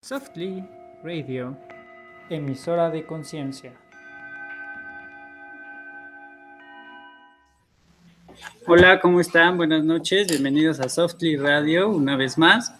[0.00, 0.64] Softly
[1.02, 1.58] Radio,
[2.30, 3.72] emisora de conciencia.
[8.66, 9.56] Hola, ¿cómo están?
[9.56, 12.72] Buenas noches, bienvenidos a Softly Radio una vez más.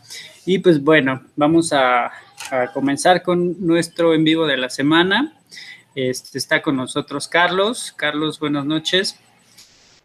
[0.47, 2.07] Y pues bueno, vamos a,
[2.51, 5.35] a comenzar con nuestro en vivo de la semana.
[5.95, 7.93] Este, está con nosotros Carlos.
[7.97, 9.19] Carlos, buenas noches.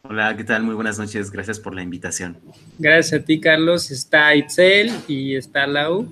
[0.02, 0.64] Hola, ¿qué tal?
[0.64, 1.32] Muy buenas noches.
[1.32, 2.38] Gracias por la invitación.
[2.80, 3.90] Gracias a ti, Carlos.
[3.92, 6.12] Está Itzel y está Lau,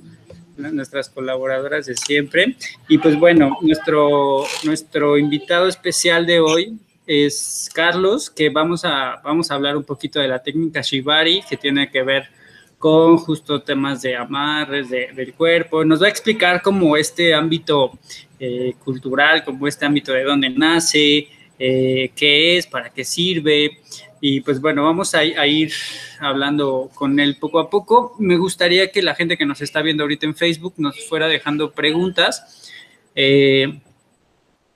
[0.70, 2.56] nuestras colaboradoras de siempre.
[2.88, 6.78] Y pues bueno, nuestro, nuestro invitado especial de hoy
[7.08, 11.58] es Carlos, que vamos a, vamos a hablar un poquito de la técnica Shibari, que
[11.58, 12.30] tiene que ver
[12.78, 15.86] con justo temas de amarres de, del cuerpo.
[15.86, 17.92] Nos va a explicar cómo este ámbito
[18.40, 21.28] eh, cultural, como este ámbito de dónde nace,
[21.60, 23.78] eh, qué es, para qué sirve.
[24.22, 25.74] Y pues bueno, vamos a, a, ir
[26.20, 28.16] hablando con él poco a poco.
[28.20, 31.72] Me gustaría que la gente que nos está viendo ahorita en Facebook nos fuera dejando
[31.72, 32.72] preguntas.
[33.16, 33.82] Eh,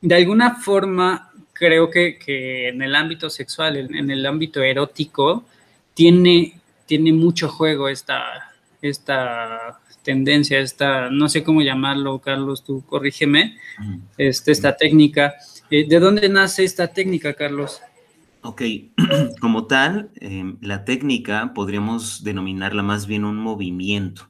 [0.01, 5.45] de alguna forma, creo que, que, en el ámbito sexual, en, en, el ámbito erótico,
[5.93, 13.57] tiene, tiene mucho juego esta, esta tendencia, esta, no sé cómo llamarlo, Carlos, tú corrígeme,
[14.17, 15.35] este, esta técnica.
[15.69, 17.81] Eh, ¿De dónde nace esta técnica, Carlos?
[18.47, 18.61] Ok,
[19.41, 24.29] como tal, eh, la técnica podríamos denominarla más bien un movimiento.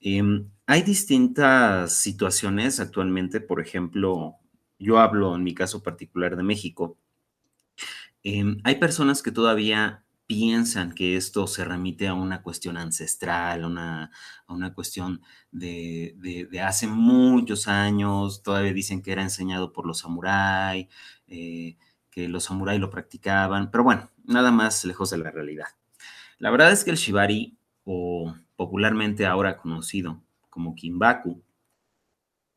[0.00, 0.22] Eh,
[0.66, 4.38] hay distintas situaciones actualmente, por ejemplo,
[4.80, 6.98] yo hablo en mi caso particular de México.
[8.24, 14.10] Eh, hay personas que todavía piensan que esto se remite a una cuestión ancestral, una,
[14.46, 15.20] a una cuestión
[15.52, 20.86] de, de, de, hace muchos años, todavía dicen que era enseñado por los samuráis,
[21.26, 21.76] eh,
[22.12, 25.66] que los samuráis lo practicaban, pero bueno, nada más lejos de la realidad.
[26.38, 31.42] La verdad es que el shibari, o popularmente ahora conocido como kimbaku,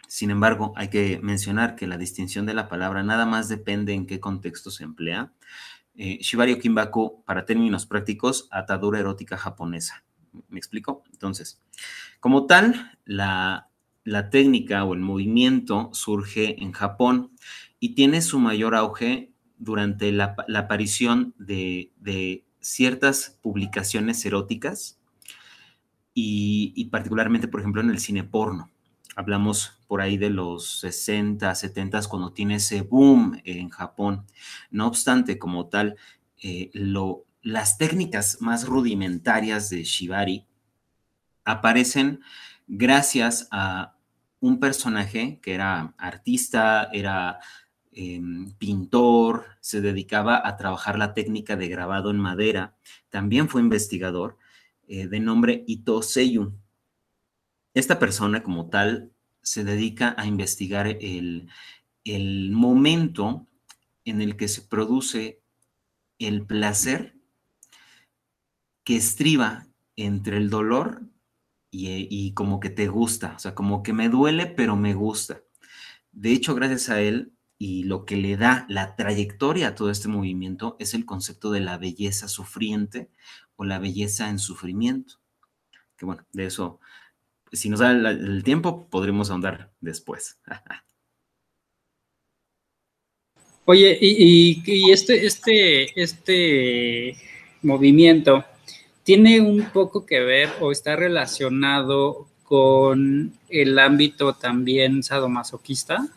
[0.07, 4.05] sin embargo, hay que mencionar que la distinción de la palabra nada más depende en
[4.05, 5.33] qué contexto se emplea.
[5.95, 10.03] Eh, shibari o kimbaku, para términos prácticos, atadura erótica japonesa.
[10.49, 11.03] ¿Me explico?
[11.11, 11.61] Entonces,
[12.19, 13.69] como tal, la,
[14.03, 17.31] la técnica o el movimiento surge en Japón
[17.79, 24.99] y tiene su mayor auge durante la, aparición de, ciertas publicaciones eróticas
[26.13, 28.71] y, particularmente, por ejemplo, en el cine porno.
[29.15, 34.25] Hablamos por ahí de los 60, 70, cuando tiene ese boom en Japón.
[34.71, 35.95] No obstante, como tal,
[36.41, 36.71] eh,
[37.41, 40.45] las técnicas más rudimentarias de Shibari
[41.43, 42.21] aparecen
[42.67, 43.95] gracias a
[44.39, 47.39] un personaje que era artista, era
[47.97, 48.21] eh,
[48.57, 52.75] pintor, se dedicaba a trabajar la técnica de grabado en madera,
[53.09, 54.37] también fue investigador,
[54.87, 56.53] eh, de nombre Ito Seiyu.
[57.73, 61.47] Esta persona como tal se dedica a investigar el,
[62.03, 63.47] el momento
[64.03, 65.41] en el que se produce
[66.19, 67.15] el placer
[68.83, 71.01] que estriba entre el dolor
[71.71, 75.41] y, y, como que te gusta, o sea, como que me duele, pero me gusta.
[76.11, 80.07] De hecho, gracias a él y lo que le da la trayectoria a todo este
[80.07, 83.09] movimiento es el concepto de la belleza sufriente
[83.55, 85.15] o la belleza en sufrimiento.
[85.97, 86.79] Que bueno, de eso,
[87.51, 90.39] si nos da el, tiempo, podremos ahondar después.
[93.67, 97.17] Oye, y, este, este, este
[97.63, 98.45] movimiento
[99.03, 106.07] tiene un poco que ver o está relacionado con el ámbito también sadomasoquista.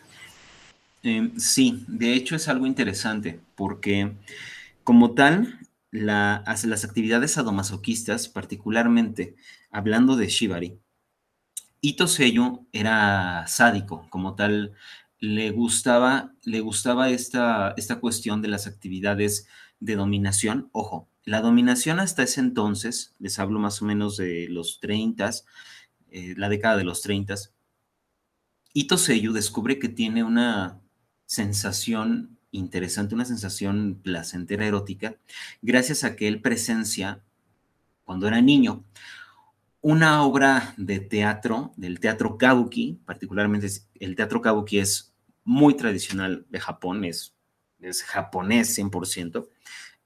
[1.03, 4.13] Eh, sí, de hecho es algo interesante porque
[4.85, 5.59] como tal,
[5.91, 9.37] la, las actividades sadomasoquistas, particularmente
[9.71, 10.79] hablando de Shibari,
[11.81, 14.73] Ito Seiyu era sádico, como tal,
[15.21, 19.47] le gustaba, le gustaba esta, esta cuestión de las actividades
[19.81, 20.69] de dominación.
[20.73, 25.31] Ojo, la dominación hasta ese entonces, les hablo más o menos de los 30,
[26.11, 27.35] eh, la década de los 30,
[28.73, 30.81] Ito Seiyu descubre que tiene una
[31.29, 35.17] sensación interesante, una sensación placentera erótica,
[35.61, 37.23] gracias a que él presencia,
[38.05, 38.83] cuando era niño,
[39.83, 43.69] una obra de teatro, del teatro kabuki, particularmente
[44.01, 45.13] el teatro kabuki es
[45.45, 47.35] muy tradicional de Japón, es,
[47.79, 49.49] es japonés 100%.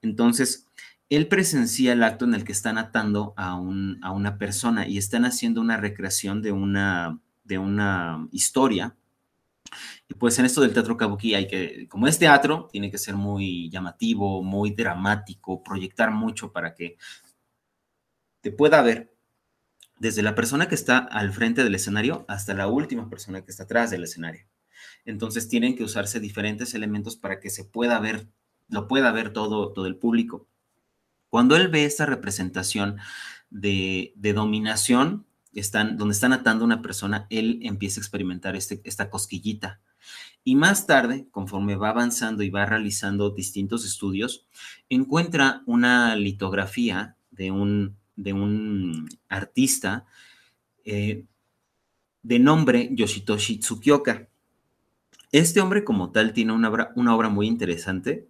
[0.01, 0.67] Entonces,
[1.09, 4.97] él presencia el acto en el que están atando a, un, a una persona y
[4.97, 8.97] están haciendo una recreación de una, de una historia
[10.07, 13.15] y pues en esto del teatro kabuki hay que, como es teatro, tiene que ser
[13.15, 16.97] muy llamativo, muy dramático, proyectar mucho para que
[18.41, 19.13] te pueda ver
[19.99, 23.63] desde la persona que está al frente del escenario hasta la última persona que está
[23.63, 24.45] atrás del escenario.
[25.05, 28.27] Entonces tienen que usarse diferentes elementos para que se pueda ver,
[28.67, 30.47] lo pueda ver todo, todo el público.
[31.29, 32.97] Cuando él ve esta representación
[33.49, 39.79] de, dominación, donde están atando a una persona, él empieza a experimentar este, esta cosquillita.
[40.43, 44.45] Y más tarde, conforme va avanzando y va realizando distintos estudios,
[44.89, 50.05] encuentra una litografía de un, de un artista
[50.83, 51.23] eh,
[52.23, 54.27] de nombre Yoshitoshi Tsukioka.
[55.31, 58.27] Este hombre como tal tiene una obra, una obra muy interesante.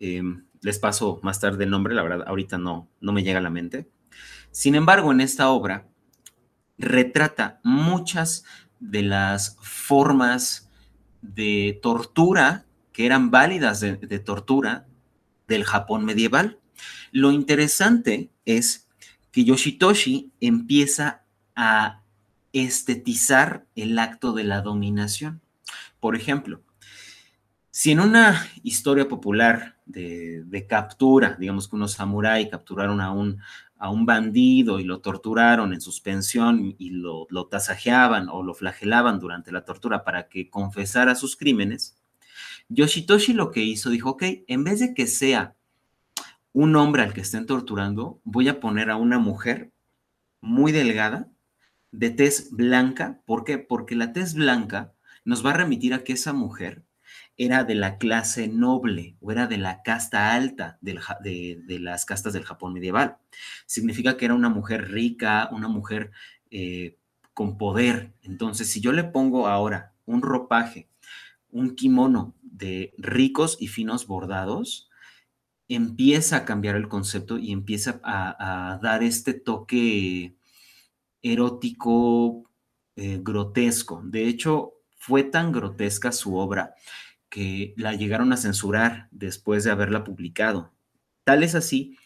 [0.00, 0.22] Eh,
[0.60, 3.50] les paso más tarde el nombre, la verdad, ahorita no, no me llega a la
[3.50, 3.88] mente.
[4.50, 5.88] Sin embargo, en esta obra
[6.78, 8.44] retrata muchas
[8.80, 10.70] de las formas
[11.20, 14.86] de tortura que eran válidas de, tortura
[15.46, 16.58] del Japón medieval.
[17.12, 18.88] Lo interesante es
[19.30, 22.02] que Yoshitoshi empieza a
[22.52, 25.40] estetizar el acto de la dominación.
[26.00, 26.62] Por ejemplo,
[27.70, 33.40] si en una historia popular de, de captura, digamos que unos samuráis capturaron a un,
[33.78, 39.18] a un bandido y lo torturaron en suspensión y lo, lo tasajeaban o lo flagelaban
[39.20, 41.96] durante la tortura para que confesara sus crímenes,
[42.68, 45.56] Yoshitoshi lo que hizo, dijo, ok, en vez de que sea
[46.52, 49.72] un hombre al que estén torturando, voy a poner a una mujer
[50.40, 51.30] muy delgada,
[51.90, 53.22] de tez blanca.
[53.24, 53.58] ¿Por qué?
[53.58, 54.92] Porque la tez blanca
[55.24, 56.84] nos va a remitir a que esa mujer
[57.38, 62.44] era de la clase noble o era de la casta alta de, las castas del
[62.44, 63.16] Japón medieval.
[63.64, 66.10] Significa que era una mujer rica, una mujer
[66.50, 66.98] eh,
[67.32, 68.12] con poder.
[68.22, 70.88] Entonces, si yo le pongo ahora un ropaje,
[71.50, 74.90] un kimono de ricos y finos bordados,
[75.68, 80.34] empieza a cambiar el concepto y empieza a, dar este toque
[81.22, 82.50] erótico,
[82.96, 84.02] eh, grotesco.
[84.04, 86.74] De hecho, fue tan grotesca su obra
[87.28, 90.72] que la llegaron a censurar después de haberla publicado.
[91.24, 91.96] Tal es así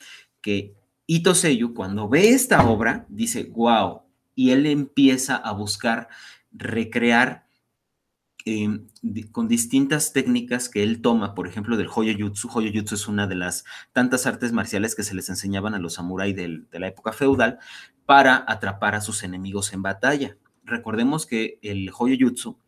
[0.41, 0.75] que
[1.07, 4.03] Ito Seiyu, cuando ve esta obra, dice, wow,
[4.35, 6.09] y él empieza a buscar
[6.51, 7.47] recrear
[8.45, 8.89] em,
[9.31, 12.49] con distintas técnicas que él toma, por ejemplo, del Hoyoyutsu.
[12.53, 16.35] Hoyoyutsu es una de las tantas artes marciales que se les enseñaban a los samuráis
[16.35, 17.59] de la época feudal
[18.07, 20.37] para atrapar a sus enemigos en batalla.
[20.65, 22.59] Recordemos que el Hoyoyutsu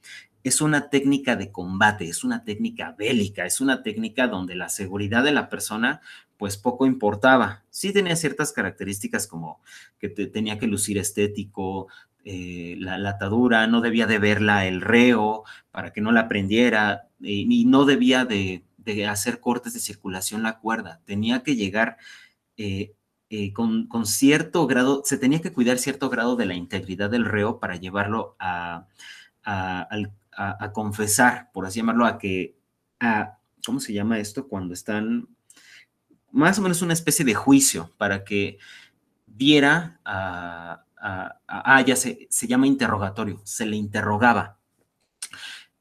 [0.44, 5.24] es una técnica de combate, es una técnica bélica, es una técnica donde la seguridad
[5.24, 6.00] de la persona
[6.36, 7.64] pues poco importaba.
[7.70, 9.60] Sí tenía ciertas características como
[9.98, 11.88] que tenía que lucir estético,
[12.26, 17.66] eh, la, atadura, no debía de verla el reo para que no la prendiera y
[17.66, 18.64] no debía de,
[19.08, 21.96] hacer cortes de circulación la cuerda, tenía que llegar
[22.56, 22.92] eh,
[23.30, 27.58] eh, con, cierto grado, se tenía que cuidar cierto grado de la integridad del reo
[27.60, 28.86] para llevarlo al,
[30.36, 32.56] a, confesar, por así llamarlo, a que,
[33.00, 34.48] a, ¿cómo se llama esto?
[34.48, 35.28] Cuando están,
[36.32, 38.58] más o menos una especie de juicio para que
[39.26, 44.58] viera a, ah, ya se, se llama interrogatorio, se le interrogaba.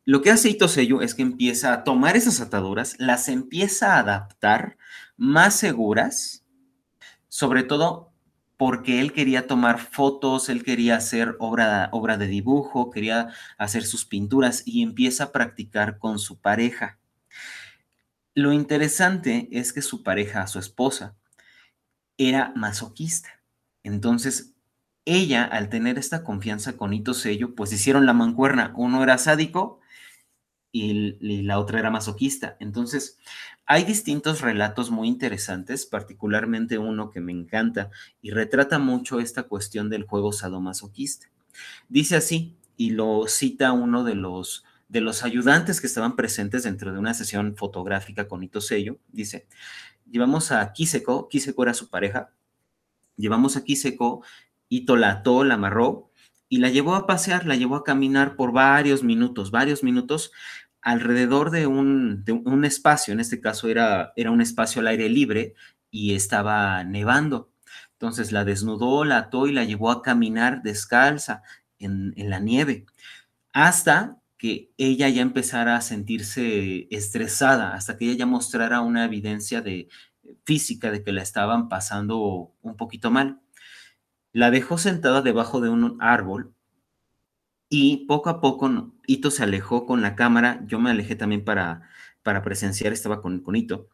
[0.05, 3.99] Lo que hace Ito Sello es que empieza a tomar esas ataduras, las empieza a
[3.99, 4.77] adaptar
[5.17, 6.43] más seguras,
[7.29, 8.12] sobre todo
[8.65, 13.27] porque él quería tomar fotos, él quería hacer obra, obra de dibujo, quería
[13.57, 16.97] hacer sus pinturas y empieza a practicar con su pareja.
[18.33, 21.17] Lo interesante es que su pareja, su esposa,
[22.17, 23.41] era masoquista.
[23.83, 24.53] Entonces,
[25.03, 28.71] ella, al tener esta confianza con Ito Sello, pues hicieron la mancuerna.
[28.77, 29.81] Uno era sádico
[30.71, 32.55] y, la otra era masoquista.
[32.61, 33.19] Entonces,
[33.65, 37.89] hay distintos relatos muy interesantes, particularmente uno que me encanta
[38.21, 41.27] y retrata mucho esta cuestión del juego sadomasoquista.
[41.87, 46.91] Dice así, y lo cita uno de los, de los ayudantes que estaban presentes dentro
[46.91, 49.47] de una sesión fotográfica con Ito Sello, dice,
[50.09, 52.31] llevamos a Kiseko, Kiseko era su pareja,
[53.15, 54.23] llevamos a Kiseko,
[54.69, 56.09] Ito la ató, la amarró,
[56.53, 60.31] y la llevó a pasear, la llevó a caminar por varios minutos, varios minutos,
[60.83, 62.23] alrededor de un,
[62.65, 65.55] espacio, en este caso era, era un espacio al aire libre
[65.89, 67.51] y estaba nevando.
[67.93, 71.41] Entonces la desnudó, la ató y la llevó a caminar descalza
[71.79, 72.85] en, en la nieve,
[73.53, 79.61] hasta que ella ya empezara a sentirse estresada, hasta que ella ya mostrara una evidencia
[79.61, 79.87] de,
[80.45, 83.41] física de que la estaban pasando un poquito mal.
[84.31, 86.53] La dejó sentada debajo de un árbol
[87.75, 91.89] y poco a poco Ito se alejó con la cámara, yo me alejé también para,
[92.21, 93.89] para presenciar, estaba con, con Ito,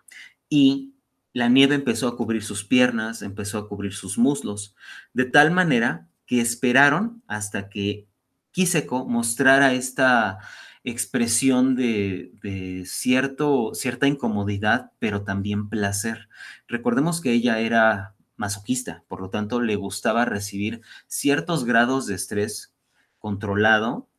[0.50, 0.96] y
[1.32, 4.76] la nieve empezó a cubrir sus piernas, empezó a cubrir sus muslos,
[5.14, 8.06] de tal manera que esperaron hasta que
[8.52, 10.40] Kiseko mostrara esta
[10.84, 16.28] expresión de, cierto, cierta incomodidad, pero también placer.
[16.68, 22.74] Recordemos que ella era masoquista, por lo tanto le gustaba recibir ciertos grados de estrés
[23.20, 24.10] controlado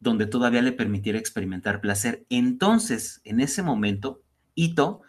[0.00, 2.26] donde todavía le permitiera experimentar placer.
[2.28, 4.22] Entonces, en ese momento,
[4.54, 5.02] Ito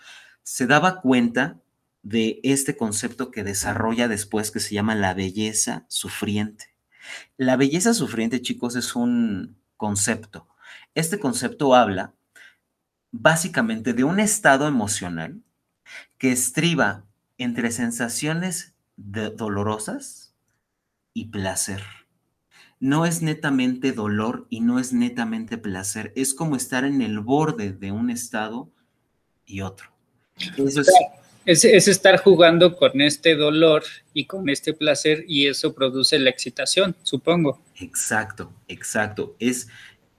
[0.43, 1.59] se daba cuenta
[2.03, 6.73] de este concepto que desarrolla después que se llama la belleza sufriente.
[7.37, 10.47] La belleza sufriente, chicos, es un concepto.
[10.95, 12.13] Este concepto habla
[13.11, 15.41] básicamente de un estado emocional
[16.17, 17.05] que estriba
[17.37, 20.33] entre sensaciones dolorosas
[21.13, 21.83] y placer
[22.79, 27.71] no es netamente dolor y no es netamente placer, es como estar en el borde
[27.71, 28.69] de un estado
[29.45, 29.89] y otro.
[31.45, 36.95] es, estar jugando con este dolor y con este placer y eso produce la excitación,
[37.03, 37.61] supongo.
[37.79, 39.35] Exacto, exacto.
[39.39, 39.69] Es,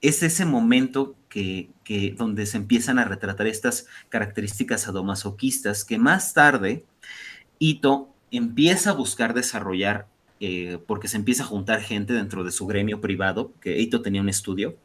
[0.01, 6.33] es ese momento que, que, donde se empiezan a retratar estas características adomasoquistas que más
[6.33, 6.83] tarde
[7.59, 10.07] Ito empieza a buscar desarrollar
[10.39, 14.21] eh, porque se empieza a juntar gente dentro de su gremio privado, que Eito tenía
[14.21, 14.77] un estudio,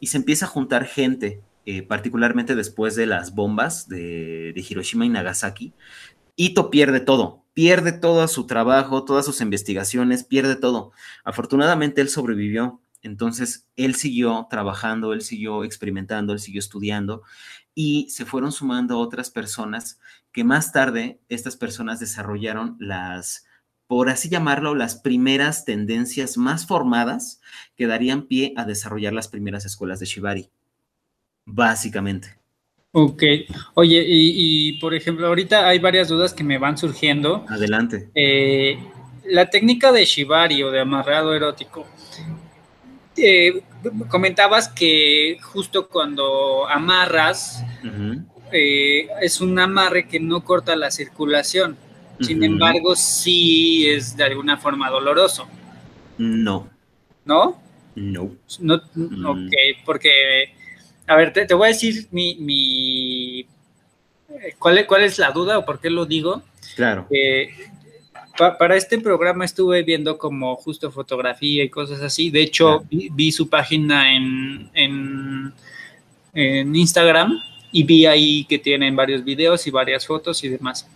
[0.00, 5.08] y se empieza a juntar gente, eh, particularmente después de las bombas de, Hiroshima y
[5.08, 5.72] Nagasaki.
[6.36, 10.92] Ito pierde todo, pierde todo su trabajo, todas sus investigaciones, pierde todo.
[11.24, 17.22] Afortunadamente él sobrevivió, entonces él siguió trabajando, él siguió experimentando, él siguió estudiando
[17.74, 20.00] y se fueron sumando otras personas
[20.32, 23.47] que más tarde estas personas desarrollaron las
[23.88, 27.40] por así llamarlo, las primeras tendencias más formadas
[27.74, 30.50] que darían pie a desarrollar las primeras escuelas de Shibari,
[31.46, 32.36] básicamente.
[32.92, 33.22] Ok,
[33.74, 37.46] oye, y, por ejemplo, ahorita hay varias dudas que me van surgiendo.
[37.48, 38.10] Adelante.
[38.14, 38.78] Eh,
[39.24, 41.86] la técnica de Shibari o de amarrado erótico,
[43.16, 43.62] eh,
[44.08, 47.64] comentabas que justo cuando amarras,
[48.52, 51.76] eh, es un amarre que no corta la circulación.
[52.20, 55.46] Sin embargo, sí es de alguna forma doloroso.
[56.18, 56.68] No.
[57.24, 57.60] ¿No?
[57.94, 58.30] No.
[58.60, 59.26] no mm.
[59.26, 59.52] Ok,
[59.84, 60.54] porque,
[61.06, 63.46] a ver, te, voy a decir mi, mi
[64.58, 66.42] ¿cuál, ¿cuál, es la duda o por qué lo digo?
[66.74, 67.06] Claro.
[67.10, 67.50] Eh,
[68.58, 72.30] para este programa estuve viendo como justo fotografía y cosas así.
[72.30, 75.52] De hecho, vi, su página en, en,
[76.34, 77.40] en Instagram
[77.72, 80.88] y vi ahí que tienen varios videos y varias fotos y demás.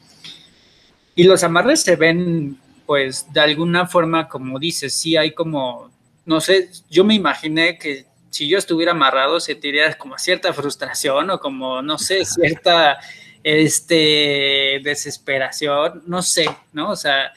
[1.14, 5.90] Y los amarres se ven, pues, de alguna forma, como dices, sí hay como,
[6.24, 11.38] no sé, yo me imaginé que si yo estuviera amarrado sentiría como cierta frustración o
[11.38, 12.98] como, no sé, cierta
[13.42, 16.90] este, desesperación, no sé, ¿no?
[16.90, 17.32] O sea,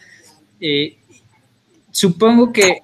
[0.62, 0.98] eh,
[1.92, 2.84] supongo que,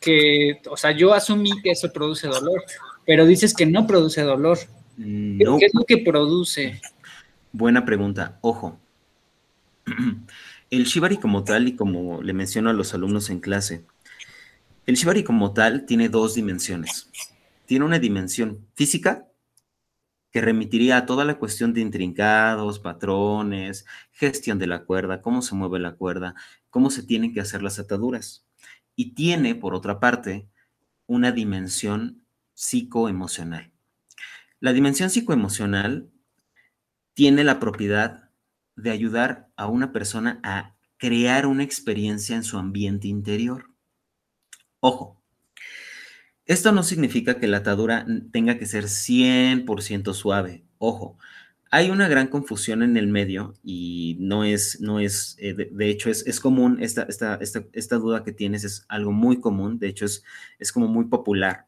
[0.00, 2.62] que, o sea, yo asumí que eso produce dolor,
[3.04, 4.58] pero dices que no produce dolor.
[4.96, 5.58] No.
[5.58, 6.80] ¿Qué es lo que produce?
[7.52, 8.38] Buena pregunta.
[8.40, 8.78] Ojo,
[10.70, 13.84] El shibari como tal, y como le menciono a los alumnos en clase,
[14.86, 17.10] el shibari como tal tiene dos dimensiones.
[17.66, 19.28] Tiene una dimensión física,
[20.32, 25.54] que remitiría a toda la cuestión de intrincados, patrones, gestión de la cuerda, cómo se
[25.54, 26.34] mueve la cuerda,
[26.70, 28.46] cómo se tienen que hacer las ataduras.
[28.96, 30.48] Y tiene, por otra parte,
[31.06, 32.24] una dimensión
[32.54, 33.72] psicoemocional.
[34.58, 36.08] La dimensión psicoemocional
[37.12, 38.21] tiene la propiedad
[38.82, 43.70] de ayudar a una persona a crear una experiencia en su ambiente interior.
[44.80, 45.22] Ojo,
[46.44, 50.64] esto no significa que la atadura tenga que ser 100% suave.
[50.78, 51.18] Ojo,
[51.70, 56.10] hay una gran confusión en el medio y no es, no es, eh, de, hecho
[56.10, 60.04] es, es común, esta, esta, esta, duda que tienes es algo muy común, de hecho
[60.04, 60.22] es,
[60.58, 61.66] es como muy popular,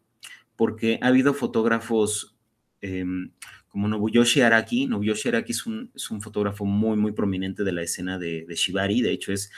[0.56, 2.36] porque ha habido fotógrafos
[2.82, 3.32] em,
[3.74, 4.86] como Nobuyoshi Araki.
[4.86, 9.02] Nobuyoshi Araki es un, es un fotógrafo muy, muy prominente de la escena de, Shibari.
[9.02, 9.50] De hecho, es,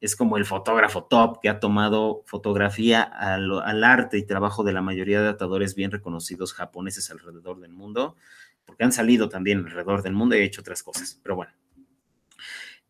[0.00, 4.72] es como el fotógrafo top que ha tomado fotografía al, al, arte y trabajo de
[4.72, 8.16] la mayoría de atadores bien reconocidos japoneses alrededor del mundo,
[8.64, 11.20] porque han salido también alrededor del mundo y ha hecho otras cosas.
[11.22, 11.52] Pero bueno.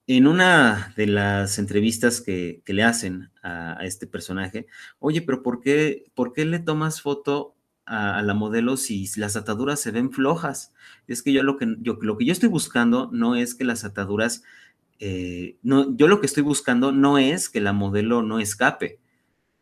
[0.06, 4.66] En una de las entrevistas que, que le hacen a, a, este personaje,
[4.98, 7.54] oye, pero ¿por qué, ¿por qué le tomas foto
[7.90, 10.72] a, la modelo si las ataduras se ven flojas.
[11.08, 13.84] Es que yo lo que yo, lo que yo estoy buscando no es que las
[13.84, 14.44] ataduras,
[15.00, 19.00] eh, no, yo lo que estoy buscando no es que la modelo no escape.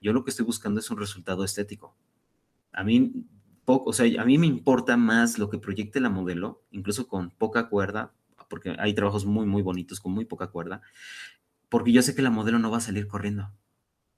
[0.01, 1.97] Yo lo que estoy buscando es un resultado estético.
[2.73, 3.25] A mí,
[3.65, 7.31] poco, o sea, a mí me importa más lo que proyecte la modelo, incluso con
[7.31, 8.13] poca cuerda,
[8.51, 10.83] porque hay trabajos muy, muy bonitos con muy poca cuerda,
[11.71, 13.51] porque yo sé que la modelo no va a salir corriendo.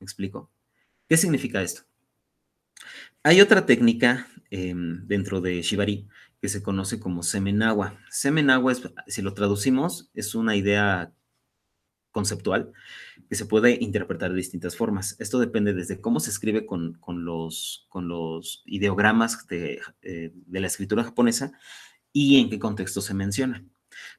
[0.00, 0.50] ¿Me explico?
[1.08, 1.89] ¿Qué significa esto?
[3.22, 6.08] Hay otra técnica em, dentro de Shibari
[6.40, 7.98] que se conoce como semenagua.
[8.10, 11.12] Semenagua, es, si lo traducimos, es una idea
[12.10, 12.72] conceptual
[13.28, 15.16] que se puede interpretar de distintas formas.
[15.20, 20.66] Esto depende desde cómo se escribe con, los, con los, ideogramas de, eh, de la
[20.66, 21.52] escritura japonesa
[22.12, 23.64] y en qué contexto se menciona.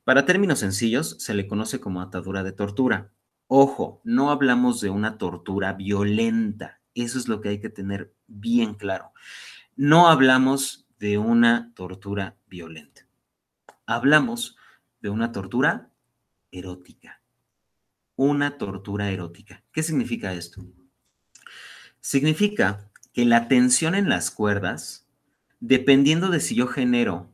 [0.04, 3.12] Para términos sencillos, se le conoce como atadura de tortura.
[3.48, 6.81] Ojo, no hablamos de una tortura violenta.
[6.96, 9.12] Eso es lo que hay que tener bien claro.
[9.76, 13.08] No hablamos de una tortura violenta.
[13.86, 14.56] Hablamos
[15.02, 15.90] de una tortura
[16.52, 17.22] erótica.
[18.16, 19.64] Una tortura erótica.
[19.72, 20.64] ¿Qué significa esto?
[22.00, 25.08] Significa que la tensión en las cuerdas,
[25.60, 27.32] dependiendo de si yo genero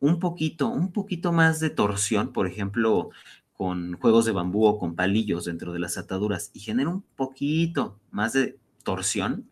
[0.00, 3.10] un poquito, un poquito más de torsión, por ejemplo,
[3.58, 7.98] con juegos de bambú o con palillos dentro de las ataduras y genero un poquito
[8.12, 9.50] más de torsión,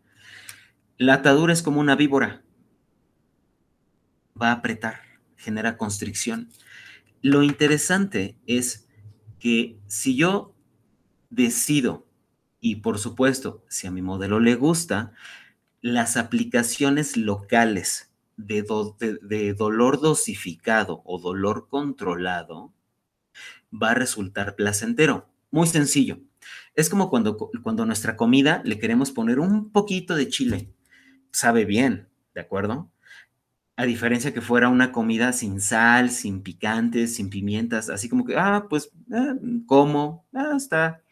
[0.97, 2.41] la atadura es como una víbora.
[4.41, 5.01] Va a apretar,
[5.35, 6.49] genera constricción.
[7.21, 8.87] Lo interesante es
[9.39, 10.55] que si yo
[11.29, 12.07] decido,
[12.61, 15.11] y por supuesto, si a mi modelo le gusta,
[15.81, 18.61] las aplicaciones locales de,
[19.57, 22.71] dolor dosificado o dolor controlado
[23.71, 25.29] va a resultar placentero.
[25.51, 26.19] Muy sencillo.
[26.75, 30.73] Es como cuando, cuando nuestra comida le queremos poner un poquito de chile
[31.37, 32.91] sabe bien, ¿de acuerdo?
[33.75, 38.35] A diferencia que fuera una comida sin sal, sin picantes, sin pimientas, así como que,
[38.35, 39.35] ah, pues, eh,
[39.67, 41.03] como, ah, está,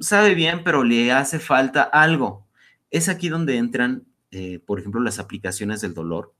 [0.00, 2.48] sabe bien, pero le hace falta algo.
[2.90, 6.34] Es aquí donde entran, eh, por ejemplo, las aplicaciones del dolor,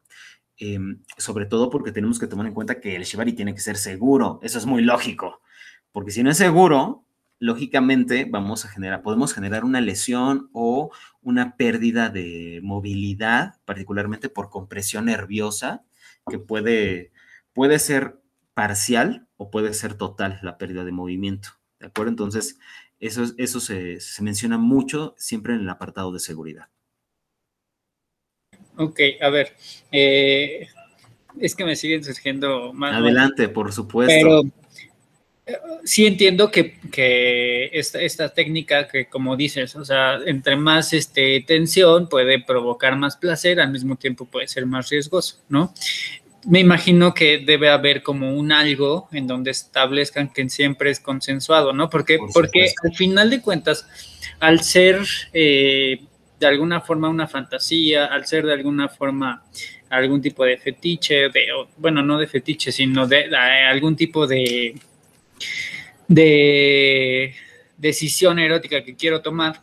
[0.63, 3.77] em, sobre todo porque tenemos que tomar en cuenta que el shibari tiene que ser
[3.77, 5.41] seguro, eso es muy lógico,
[5.93, 7.05] porque si no es seguro,
[7.39, 10.93] lógicamente vamos a generar, podemos generar una lesión o
[11.23, 15.83] una pérdida de movilidad, particularmente por compresión nerviosa,
[16.31, 17.11] que puede,
[17.53, 18.21] puede ser
[18.55, 21.51] parcial o puede ser total la pérdida de movimiento.
[21.81, 22.11] ¿De acuerdo?
[22.11, 22.59] Entonces,
[23.01, 26.69] eso, eso se, menciona mucho siempre en el apartado de seguridad.
[28.77, 29.55] Ok, a ver,
[29.91, 30.69] eh,
[31.41, 32.95] es que me siguen surgiendo más.
[32.95, 34.43] Adelante, por supuesto
[35.85, 42.41] sí entiendo que, esta, técnica que como dices, o sea, entre más este, tensión puede
[42.41, 45.73] provocar más placer, al mismo tiempo puede ser más riesgoso, ¿no?
[46.45, 51.73] Me imagino que debe haber como un algo en donde establezcan que siempre es consensuado,
[51.73, 51.89] ¿no?
[51.89, 53.87] Porque, porque al final de cuentas,
[54.41, 55.01] al ser
[55.33, 56.03] eh,
[56.43, 59.45] de alguna forma una fantasía, al ser de alguna forma
[59.89, 64.75] algún tipo de fetiche, de, bueno, no de fetiche, sino de algún tipo de
[66.09, 67.35] de
[67.77, 69.61] decisión erótica que quiero tomar,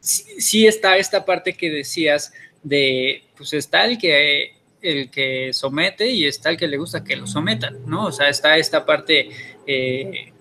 [0.00, 6.24] sí, está esta parte que decías de, pues está el que, el que somete y
[6.24, 8.06] está el que le gusta que lo sometan, ¿no?
[8.06, 9.28] O sea, está esta parte
[9.66, 10.32] eh,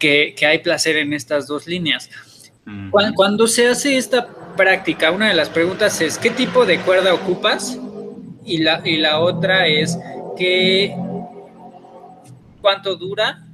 [0.00, 2.10] que, hay placer en estas dos líneas.
[2.90, 7.78] Cuando, se hace esta práctica, una de las preguntas es, ¿qué tipo de cuerda ocupas?
[8.44, 9.98] Y la, y la otra es,
[10.36, 10.94] ¿qué,
[12.60, 13.44] ¿cuánto dura?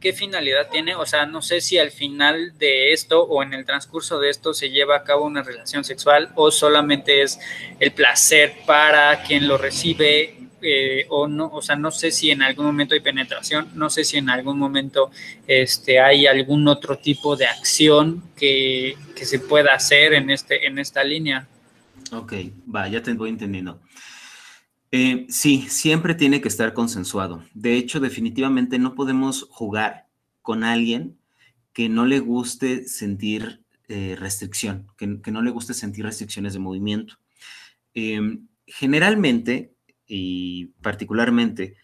[0.00, 3.64] qué finalidad tiene, o sea, no sé si al final de esto o en el
[3.64, 7.40] transcurso de esto se lleva a cabo una relación sexual o solamente es
[7.80, 12.42] el placer para quien lo recibe eh, o no, o sea, no sé si en
[12.42, 15.10] algún momento hay penetración, no sé si en algún momento
[15.46, 20.78] este, hay algún otro tipo de acción que, que se pueda hacer en, este, en
[20.78, 21.46] esta línea.
[22.12, 22.32] Ok,
[22.74, 23.80] va, ya te voy entendiendo.
[24.92, 27.44] Eh, sí, siempre tiene que estar consensuado.
[27.54, 30.06] De hecho, definitivamente no podemos jugar
[30.42, 31.18] con alguien
[31.72, 37.18] que no le guste sentir eh, restricción, que, no le guste sentir restricciones de movimiento.
[37.94, 39.75] Em, generalmente
[40.06, 41.76] y particularmente,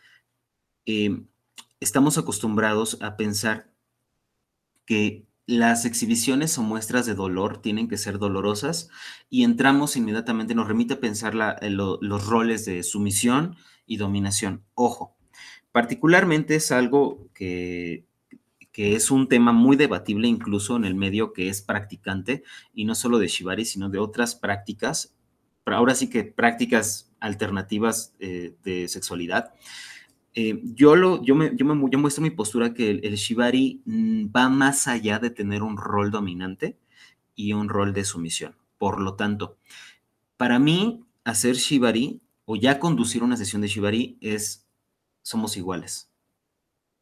[0.87, 1.27] em,
[1.81, 3.71] estamos acostumbrados a pensar
[4.87, 8.89] que las exhibiciones o muestras de dolor tienen que ser dolorosas
[9.29, 13.57] y entramos inmediatamente, nos remite a pensar eh, los roles de sumisión
[13.87, 14.65] y dominación.
[14.75, 15.17] Ojo,
[15.73, 18.07] particularmente es algo que,
[18.71, 22.95] que es un tema muy debatible incluso en el medio que es practicante y no
[22.95, 25.15] solo de Shibari, sino de otras prácticas,
[25.67, 29.55] ahora sí que prácticas alternativas eh, de sexualidad.
[30.35, 34.27] Eh, yo, lo, yo, me, yo, me, yo, muestro mi postura que el, shibari mm,
[34.35, 36.79] va más allá de tener un rol dominante
[37.35, 38.57] y un rol de sumisión.
[38.77, 39.57] Por lo tanto,
[40.37, 44.67] para mí, hacer shibari o ya conducir una sesión de shibari es,
[45.23, 46.11] somos iguales.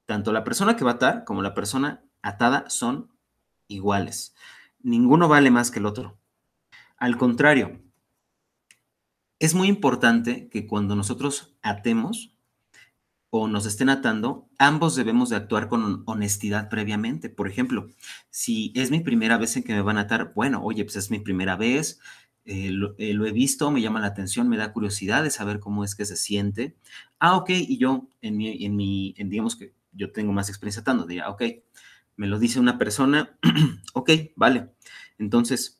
[0.04, 3.10] Tanto la persona que va a atar como la persona atada son
[3.68, 4.34] iguales.
[4.82, 6.18] Ninguno vale más que el otro.
[6.98, 7.80] Al contrario,
[9.40, 12.36] es muy importante que cuando nosotros atemos
[13.30, 17.30] o nos estén atando, ambos debemos de actuar con honestidad previamente.
[17.30, 17.88] Por ejemplo,
[18.28, 21.10] si es mi primera vez en que me van a atar, bueno, oye, pues es
[21.10, 22.00] mi primera vez,
[22.44, 25.84] eh, eh, lo, he visto, me llama la atención, me da curiosidad de saber cómo
[25.84, 26.76] es que se siente.
[27.18, 30.82] Ah, ok, y yo, en mi, en mi en, digamos que yo tengo más experiencia
[30.82, 31.42] atando, diría, ok,
[32.16, 33.38] me lo dice una persona,
[33.94, 34.70] ok, vale.
[35.18, 35.79] Entonces,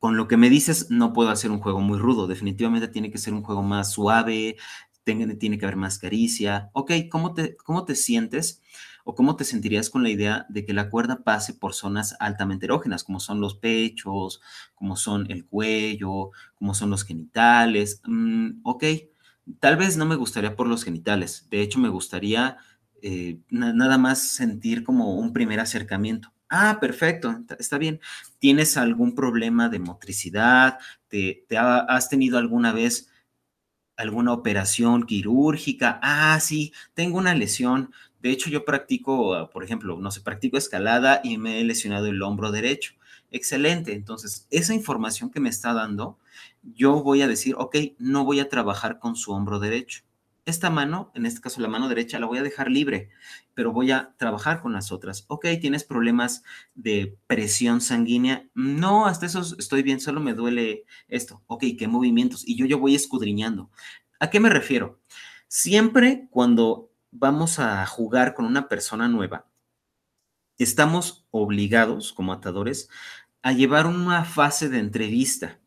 [0.00, 2.26] con lo que me dices, no puedo hacer un juego muy rudo.
[2.26, 4.56] Definitivamente tiene que ser un juego más suave,
[5.04, 6.70] tiene, tiene que haber más caricia.
[6.72, 8.62] Ok, ¿cómo te, ¿cómo te sientes?
[9.04, 12.66] ¿O cómo te sentirías con la idea de que la cuerda pase por zonas altamente
[12.66, 14.40] erógenas, como son los pechos,
[14.74, 18.02] como son el cuello, como son los genitales?
[18.06, 18.84] Mm, ok,
[19.58, 21.46] tal vez no me gustaría por los genitales.
[21.50, 22.58] De hecho, me gustaría
[23.02, 26.32] eh, nada más sentir como un primer acercamiento.
[26.52, 28.00] Ah, perfecto, está bien.
[28.40, 30.78] ¿Tienes algún problema de motricidad?
[31.08, 33.08] ¿Te, has tenido alguna vez
[33.96, 36.00] alguna operación quirúrgica?
[36.02, 37.92] Ah, sí, tengo una lesión.
[38.20, 42.06] De hecho, yo practico, ah, por ejemplo, no sé, practico escalada y me he lesionado
[42.08, 42.94] el hombro derecho.
[43.30, 43.94] Excelente.
[43.94, 46.18] Entonces, esa información que me está dando,
[46.62, 50.02] yo voy a decir, ok, no voy a trabajar con su hombro derecho.
[50.46, 53.10] Esta mano, en este caso la mano derecha, la voy a dejar libre,
[53.54, 55.24] pero voy a trabajar con las otras.
[55.28, 56.42] Ok, ¿tienes problemas
[56.74, 58.48] de presión sanguínea?
[58.54, 61.42] No, hasta eso estoy bien, solo me duele esto.
[61.46, 62.46] Ok, ¿qué movimientos?
[62.46, 63.70] Y yo, yo voy escudriñando.
[64.18, 65.00] ¿A qué me refiero?
[65.48, 69.46] Siempre cuando vamos a jugar con una persona nueva,
[70.58, 72.88] estamos obligados como atadores
[73.42, 75.58] a llevar una fase de entrevista.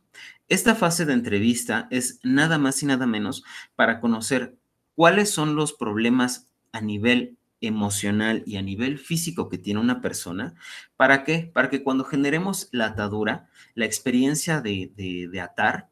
[0.47, 3.43] Esta fase de entrevista es nada más y nada menos
[3.75, 4.57] para conocer
[4.95, 10.55] cuáles son los problemas a nivel emocional y a nivel físico que tiene una persona.
[10.97, 11.49] ¿Para qué?
[11.53, 15.89] Para que cuando generemos la atadura, la experiencia de, de atar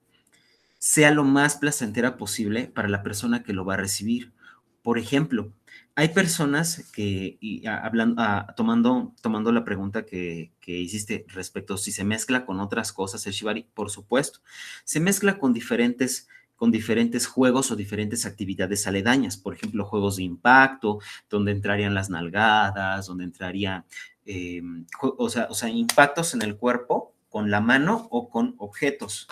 [0.80, 4.34] sea lo más placentera posible para la persona que lo va a recibir.
[4.82, 5.54] Por ejemplo,
[5.96, 8.24] hay personas que, y hablando,
[8.56, 13.34] tomando, tomando la pregunta que, que, hiciste respecto si se mezcla con otras cosas el
[13.34, 14.40] shibari, por supuesto,
[14.86, 16.28] se mezcla con diferentes,
[16.62, 22.12] con diferentes juegos o diferentes actividades aledañas, por ejemplo, juegos de impacto, donde entrarían las
[22.12, 23.84] nalgadas, donde entraría,
[24.28, 29.28] em, o, sea, o sea, impactos en el cuerpo con la mano o con objetos.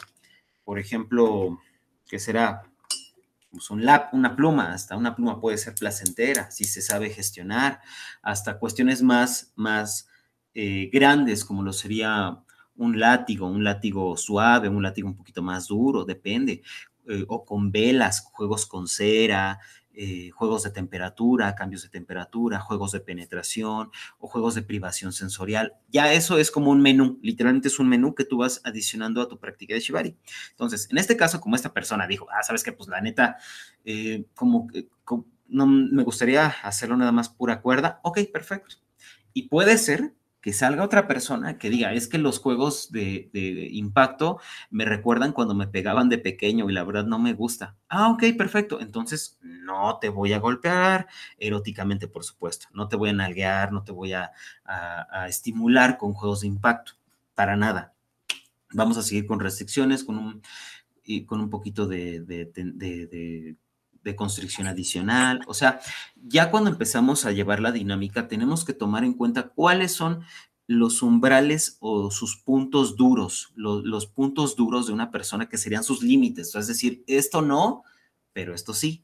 [0.64, 1.60] Por ejemplo,
[2.08, 2.64] ¿qué será?
[3.52, 7.80] pues un lap, una pluma, hasta una pluma puede ser placentera si se sabe gestionar,
[8.24, 10.08] hasta cuestiones más, más
[10.56, 12.40] eh, grandes como lo sería
[12.80, 16.64] un látigo, un látigo suave, un látigo un poquito más duro, depende,
[17.10, 19.60] eh, o con velas, juegos con cera,
[20.02, 25.74] eh, juegos de temperatura, cambios de temperatura, juegos de penetración o juegos de privación sensorial.
[25.90, 29.28] Ya eso es como un menú, literalmente es un menú que tú vas adicionando a
[29.28, 30.16] tu práctica de Shibari.
[30.52, 33.40] Entonces, en este caso, como esta persona dijo, ah, sabes que pues la neta,
[33.84, 34.68] eh, como,
[35.04, 38.76] como no me gustaría hacerlo nada más pura cuerda, ok, perfecto.
[39.34, 43.30] Y puede ser que salga otra persona que diga, es que los juegos de,
[43.72, 47.76] impacto me recuerdan cuando me pegaban de pequeño y la verdad no me gusta.
[47.90, 48.80] Ah, ok, perfecto.
[48.80, 52.68] Entonces no te voy a golpear eróticamente, por supuesto.
[52.74, 54.32] No te voy a nalguear, no te voy a,
[55.28, 56.94] estimular con juegos de impacto.
[57.36, 57.94] Para nada.
[58.74, 60.42] Vamos a seguir con restricciones, con un,
[61.04, 63.56] y con un poquito de,
[64.16, 65.42] constricción adicional.
[65.48, 65.80] O sea,
[66.28, 70.24] ya cuando empezamos a llevar la dinámica, tenemos que tomar en cuenta cuáles son
[70.68, 76.04] los umbrales o sus puntos duros, los, puntos duros de una persona que serían sus
[76.04, 76.54] límites.
[76.54, 77.84] Es decir, esto no,
[78.34, 79.04] pero esto sí.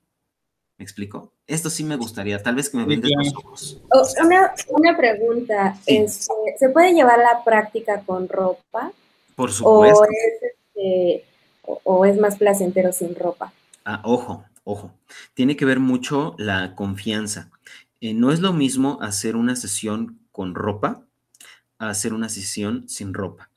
[0.78, 1.32] ¿Me explico?
[1.48, 3.82] Esto sí me gustaría, tal vez que me vendes los ojos.
[3.90, 4.04] Oh,
[4.76, 8.92] una, pregunta, este, ¿se puede llevar la práctica con ropa?
[9.36, 10.02] Por supuesto.
[10.02, 11.26] ¿O es, este,
[11.64, 13.54] o es más placentero sin ropa?
[13.86, 14.94] Ah, ojo, Ojo,
[15.34, 17.50] tiene que ver mucho la confianza.
[18.02, 21.06] Eh, no es lo mismo hacer una sesión con ropa
[21.78, 23.50] hacer una sesión sin ropa.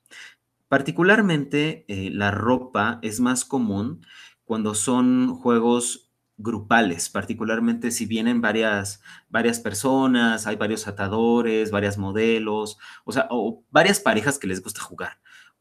[0.69, 4.05] Particularmente eh, la ropa es más común
[4.45, 12.79] cuando son juegos grupales, particularmente si vienen varias, varias personas, hay varios atadores, varias modelos,
[13.05, 13.29] o sea,
[13.71, 15.19] varias parejas que les gusta jugar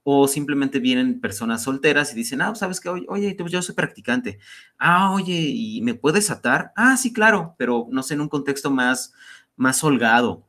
[0.10, 4.40] o simplemente vienen personas solteras y dicen, ah, sabes que, oye, yo soy practicante.
[4.78, 6.72] Ah, oye, ¿y me puedes atar?
[6.78, 9.14] Ah, sí, claro, pero no sé, en un contexto más,
[9.58, 10.46] más holgado,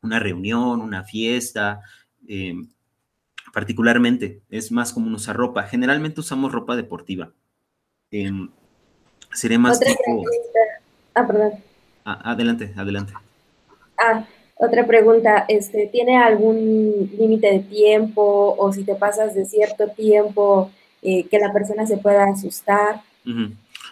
[0.00, 1.82] una reunión, una fiesta,
[2.26, 2.70] em,
[3.52, 5.64] particularmente, es más común usar ropa.
[5.64, 7.30] Generalmente usamos ropa deportiva.
[8.10, 8.32] Eh,
[9.58, 10.24] más tipo...
[11.14, 11.52] Ah, perdón.
[12.06, 13.12] adelante, adelante.
[13.98, 14.26] Ah,
[14.58, 20.70] Otra pregunta, este, ¿tiene algún límite de tiempo o si te pasas de cierto tiempo
[21.00, 23.02] eh, que la persona se pueda asustar?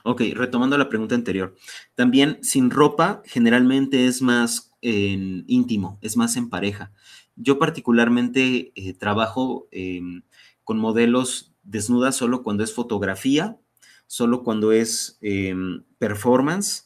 [0.02, 1.55] Ok, retomando la pregunta anterior.
[1.94, 6.92] También sin ropa generalmente es más íntimo, es más en pareja.
[7.37, 10.22] Yo particularmente eh, trabajo em,
[10.64, 13.59] con modelos desnudas solo cuando es fotografía,
[14.07, 16.86] solo cuando es em, performance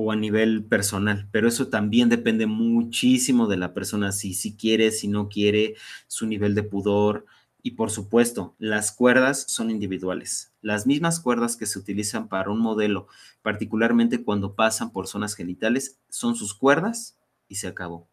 [0.00, 4.92] o a nivel personal, pero eso también depende muchísimo de la persona, si, si quiere,
[4.92, 5.74] si no quiere,
[6.06, 7.26] su nivel de pudor.
[7.64, 10.52] Y por supuesto, las cuerdas son individuales.
[10.62, 13.08] Las mismas cuerdas que se utilizan para un modelo,
[13.42, 17.16] particularmente cuando pasan por zonas genitales, son sus cuerdas
[17.48, 18.06] y se acabó.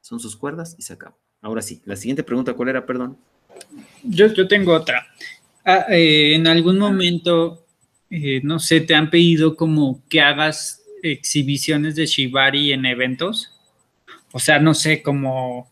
[0.00, 1.18] Son sus cuerdas y se acabó.
[1.42, 2.86] Ahora sí, la siguiente pregunta, ¿cuál era?
[2.86, 3.18] Perdón.
[4.04, 5.04] Yo, yo tengo otra.
[5.64, 7.66] Ah, eh, en algún momento,
[8.08, 13.52] eh, no sé, te han pedido como que hagas exhibiciones de Shibari en eventos.
[14.32, 15.70] O sea, no sé, como,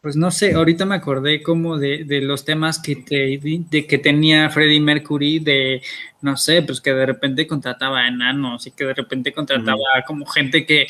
[0.00, 3.98] pues no sé, ahorita me acordé como de, de los temas que, te, de que
[3.98, 5.82] tenía Freddie Mercury, de,
[6.22, 10.66] no sé, pues que de repente contrataba enanos y que de repente contrataba como gente
[10.66, 10.86] que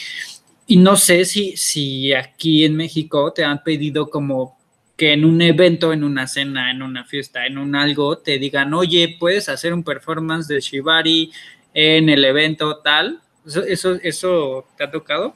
[0.66, 4.58] y no sé si, si aquí en México te han pedido como
[4.96, 8.72] que en un evento, en una cena, en una fiesta, en un algo, te digan,
[8.72, 11.32] oye, puedes hacer un performance de Shibari
[11.74, 13.20] en el evento tal.
[13.46, 15.34] ¿Eso, eso, te ha tocado?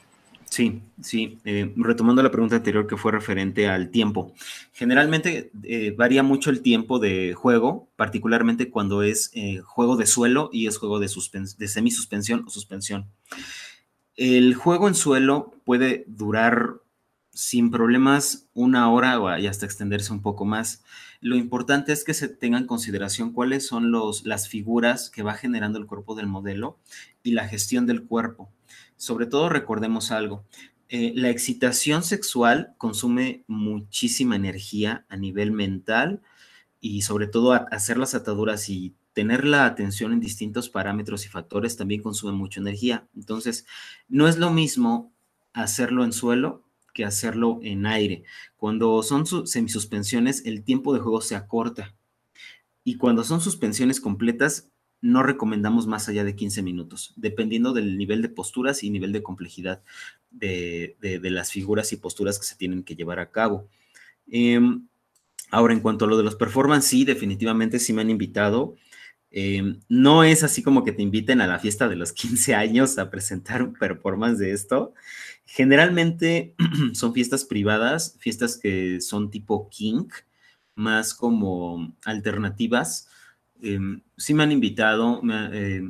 [0.48, 1.38] Sí, sí.
[1.44, 4.32] Eh, retomando la pregunta anterior que fue referente al tiempo.
[4.72, 10.48] Generalmente eh, varía mucho el tiempo de juego, particularmente cuando es eh, juego de suelo
[10.52, 11.08] y es juego de,
[11.58, 13.06] de semisuspensión o suspensión.
[14.14, 16.76] El juego en suelo puede durar
[17.32, 20.82] sin problemas una hora y hasta extenderse un poco más.
[21.20, 25.34] Lo importante es que se tenga en consideración cuáles son los, las figuras que va
[25.34, 26.78] generando el cuerpo del modelo
[27.22, 28.50] y la gestión del cuerpo.
[28.96, 30.44] Sobre todo recordemos algo,
[30.88, 36.22] eh, la excitación sexual consume muchísima energía a nivel mental
[36.80, 41.76] y sobre todo hacer las ataduras y tener la atención en distintos parámetros y factores
[41.76, 43.08] también consume mucha energía.
[43.16, 43.66] Entonces,
[44.08, 45.12] no es lo mismo
[45.54, 46.65] hacerlo en suelo
[46.96, 48.24] que hacerlo en aire.
[48.56, 51.94] Cuando son semisuspensiones, el tiempo de juego se acorta.
[52.84, 54.70] Y cuando son suspensiones completas,
[55.02, 59.22] no recomendamos más allá de 15 minutos, dependiendo del nivel de posturas y nivel de
[59.22, 59.82] complejidad
[60.30, 63.68] de, las figuras y posturas que se tienen que llevar a cabo.
[64.26, 64.88] Em,
[65.50, 68.74] ahora, en cuanto a lo de los performance, sí, definitivamente sí me han invitado.
[69.38, 72.96] Eh, no es así como que te inviten a la fiesta de los 15 años
[72.96, 74.94] a presentar un performance de esto.
[75.44, 76.54] Generalmente
[76.94, 80.14] son fiestas privadas, fiestas que son tipo kink,
[80.74, 83.10] más como alternativas.
[83.60, 83.78] Eh,
[84.16, 85.20] sí me han invitado,
[85.52, 85.82] eh,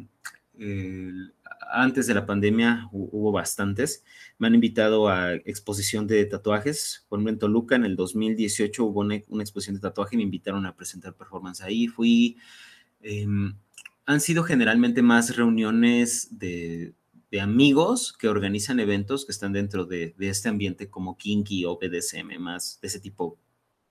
[1.71, 4.05] antes de la pandemia hubo bastantes,
[4.39, 7.07] me han invitado a exposición de tatuajes.
[7.09, 10.25] Por ejemplo, en Toluca en el 2018 hubo una, una exposición de tatuaje y me
[10.25, 11.87] invitaron a presentar performance ahí.
[11.87, 12.39] Fui,
[13.09, 13.55] Em,
[14.05, 16.93] han sido generalmente más reuniones de,
[17.41, 22.79] amigos que organizan eventos que están dentro de, este ambiente como Kinky o BDSM, más
[22.81, 23.39] de ese tipo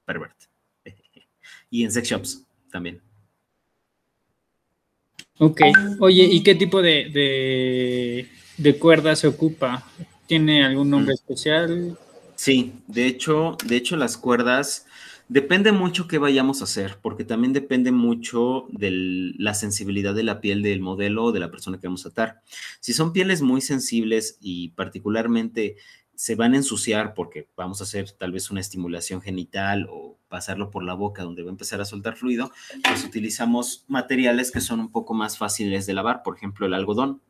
[0.03, 0.35] pervert.
[1.69, 3.01] y en sex shops también.
[5.37, 5.61] Ok,
[5.99, 9.87] oye, ¿y qué tipo de, de, de cuerda se ocupa?
[10.27, 11.15] ¿Tiene algún nombre mm.
[11.15, 11.97] especial?
[12.35, 14.84] Sí, de hecho, de hecho las cuerdas
[15.27, 20.39] Depende mucho qué vayamos a hacer, porque también depende mucho de la sensibilidad de la
[20.39, 22.41] piel del modelo o de la persona que vamos a atar.
[22.79, 25.77] Si son pieles muy sensibles y particularmente
[26.13, 30.69] se van a ensuciar porque vamos a hacer tal vez una estimulación genital o pasarlo
[30.69, 32.51] por la boca donde va a empezar a soltar fluido,
[32.83, 37.21] pues utilizamos materiales que son un poco más fáciles de lavar, por ejemplo el algodón.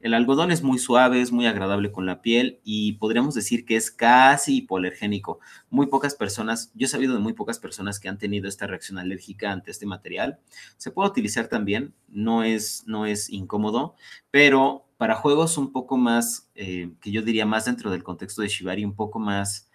[0.00, 3.76] El algodón es muy suave, es muy agradable con la piel y podríamos decir que
[3.76, 5.40] es casi hipoalergénico.
[5.68, 8.98] Muy pocas personas, yo he sabido de muy pocas personas que han tenido esta reacción
[8.98, 10.38] alérgica ante este material.
[10.78, 13.94] Se puede utilizar también, no es, no es incómodo,
[14.30, 18.48] pero para juegos un poco más, eh, que yo diría más dentro del contexto de
[18.48, 19.70] Shibari, un poco más,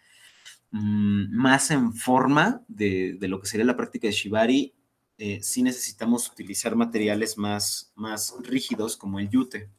[0.71, 4.73] mm, más en forma de, lo que sería la práctica de Shibari,
[5.19, 9.69] eh, sí necesitamos utilizar materiales más, más rígidos como el yute.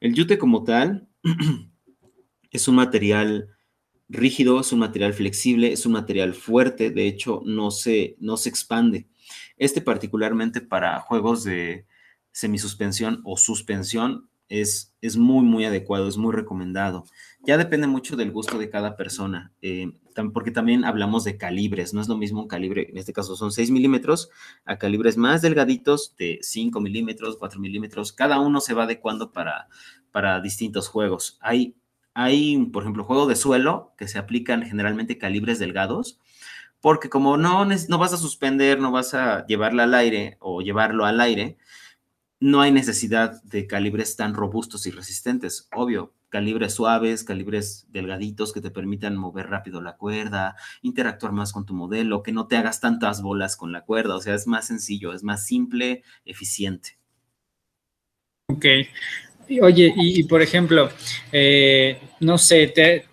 [0.00, 1.08] El yute como tal
[2.50, 3.56] es un material
[4.08, 8.48] rígido, es un material flexible, es un material fuerte, de hecho no se, no se
[8.48, 9.08] expande.
[9.56, 11.86] Este particularmente para juegos de
[12.32, 17.04] semisuspensión o suspensión es, es muy, muy adecuado, es muy recomendado.
[17.44, 19.92] Ya depende mucho del gusto de cada persona, eh,
[20.32, 23.52] porque también hablamos de calibres, no es lo mismo un calibre, en este caso son
[23.52, 24.30] 6 milímetros,
[24.64, 29.68] a calibres más delgaditos de 5 milímetros, 4 milímetros, cada uno se va adecuando para,
[30.12, 31.38] para distintos juegos.
[31.40, 31.76] Hay
[32.18, 36.18] hay, por ejemplo, juego de suelo que se aplican generalmente calibres delgados,
[36.80, 41.04] porque como no, no vas a suspender, no vas a llevarla al aire o llevarlo
[41.04, 41.58] al aire,
[42.46, 45.68] no hay necesidad de calibres tan robustos y resistentes.
[45.72, 51.66] Obvio, calibres suaves, calibres delgaditos que te permitan mover rápido la cuerda, interactuar más con
[51.66, 54.68] tu modelo, que no te hagas tantas bolas con la cuerda, o sea, es más
[54.68, 56.98] sencillo, es más simple, eficiente.
[58.48, 58.64] Ok.
[59.62, 60.88] Oye, y, por ejemplo,
[61.32, 63.05] eh, no sé, te,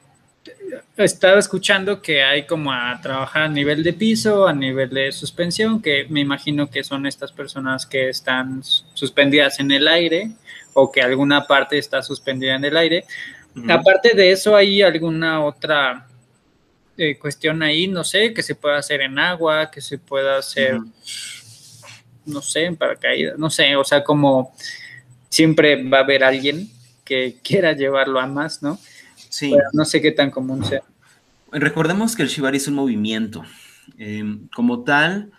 [0.98, 5.82] estaba escuchando que hay como a trabajar a nivel de piso, a nivel de suspensión,
[5.82, 8.62] que me imagino que son estas personas que están
[8.94, 10.32] suspendidas en el aire
[10.74, 13.06] o que alguna parte está suspendida en el aire.
[13.70, 16.08] Aparte de eso, ¿hay alguna otra
[16.98, 17.88] eh, cuestión ahí?
[17.88, 20.80] No sé, que se pueda hacer en agua, que se pueda hacer,
[22.26, 24.56] no sé, en paracaídas, no sé, o sea, como
[25.30, 26.70] siempre va a haber alguien
[27.04, 28.80] que quiera llevarlo a más, ¿no?
[29.34, 29.52] Sí.
[29.74, 30.84] no sé qué tan común sea.
[31.52, 33.44] Recordemos que el shibari es un movimiento.
[33.98, 35.32] Em, como tal,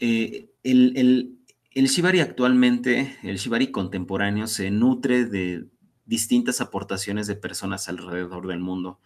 [0.00, 1.38] eh, el,
[1.72, 5.64] el shibari actualmente, el shibari contemporáneo, se nutre de
[6.04, 9.00] distintas aportaciones de personas alrededor del mundo.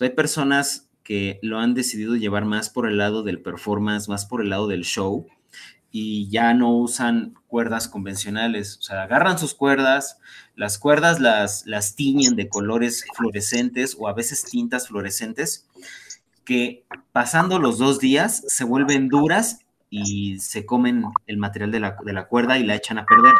[0.00, 4.42] hay personas que lo han decidido llevar más por el lado del performance, más por
[4.42, 5.28] el lado del show,
[5.98, 8.76] y ya no usan cuerdas convencionales.
[8.76, 10.18] O sea, agarran sus cuerdas,
[10.54, 15.66] las cuerdas las, las tiñen de colores fluorescentes o a veces tintas fluorescentes,
[16.44, 22.26] que pasando los dos días se vuelven duras y se comen el material de la,
[22.26, 23.32] cuerda y la echan a perder.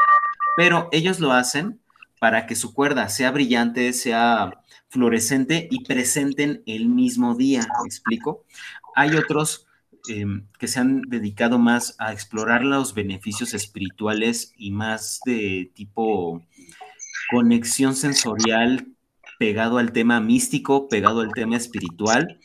[0.57, 1.79] Pero ellos lo hacen
[2.19, 8.47] para que su cuerda sea brillante, sea fluorescente y presenten el mismo día, ¿me explico?
[8.95, 9.66] Hay otros
[10.09, 16.43] em, que se han dedicado más a explorar los beneficios espirituales y más de tipo
[17.31, 18.89] conexión sensorial
[19.39, 22.39] pegado al tema místico, pegado al tema espiritual.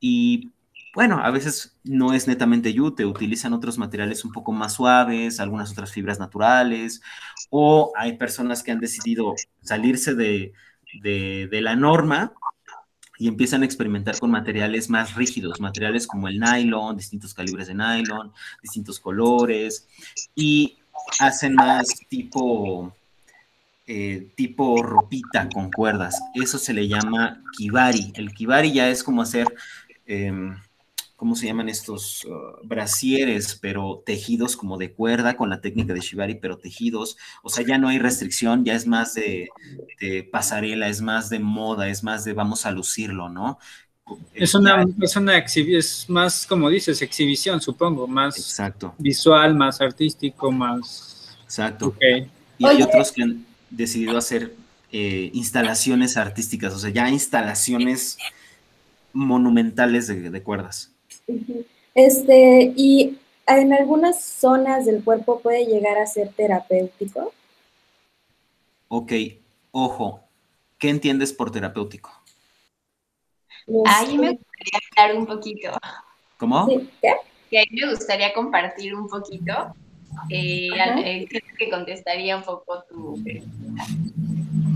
[0.00, 0.50] Y
[0.94, 5.70] bueno, a veces no es netamente yute, utilizan otros materiales un poco más suaves, algunas
[5.70, 7.00] otras fibras naturales,
[7.50, 10.52] o hay personas que han decidido salirse de,
[11.50, 12.32] la norma
[13.20, 17.74] y empiezan a experimentar con materiales más rígidos, materiales como el nylon, distintos calibres de
[17.74, 19.86] nylon, distintos colores,
[20.34, 20.78] y
[21.18, 22.96] hacen más tipo,
[23.86, 26.18] eh, tipo ropita con cuerdas.
[26.34, 28.10] Eso se le llama kibari.
[28.14, 29.46] El kibari ya es como hacer...
[30.06, 30.56] Em,
[31.20, 36.00] ¿cómo se llaman estos uh, brasieres, pero tejidos como de cuerda con la técnica de
[36.00, 37.18] Shibari, pero tejidos?
[37.42, 39.50] O sea, ya no hay restricción, ya es más de,
[40.32, 43.58] pasarela, es más de moda, es más de vamos a lucirlo, ¿no?
[44.32, 48.94] Es una, es una es más, como dices, exhibición, supongo, más Exacto.
[48.96, 51.36] visual, más artístico, más...
[51.44, 51.94] Exacto.
[52.56, 54.54] Y hay otros que han decidido hacer
[54.90, 58.16] eh, instalaciones artísticas, o sea, ya instalaciones
[59.12, 60.94] monumentales de cuerdas.
[61.94, 67.32] Este, y en algunas zonas del cuerpo puede llegar a ser terapéutico.
[68.88, 69.12] Ok,
[69.70, 70.20] ojo,
[70.78, 72.10] ¿qué entiendes por terapéutico?
[73.86, 75.70] Ahí me gustaría hablar un poquito.
[76.38, 76.66] ¿Cómo?
[76.66, 76.88] ¿Qué?
[77.50, 79.74] Que ahí me gustaría compartir un poquito.
[80.28, 80.68] Eh,
[81.04, 83.84] eh, creo que contestaría un poco tu pregunta.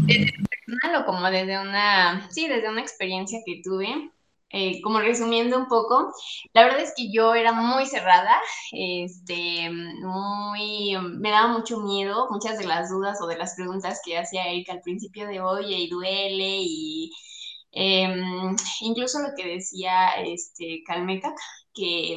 [0.06, 4.10] Desde personal o como desde una, sí, desde una experiencia que tuve,
[4.50, 6.12] eh, como resumiendo un poco,
[6.52, 8.40] la verdad es que yo era muy cerrada,
[8.72, 14.18] este, muy, me daba mucho miedo, muchas de las dudas o de las preguntas que
[14.18, 17.10] hacía Erika al principio de hoy, y duele, y
[17.72, 21.34] em, incluso lo que decía este, Calmeca,
[21.74, 22.14] que,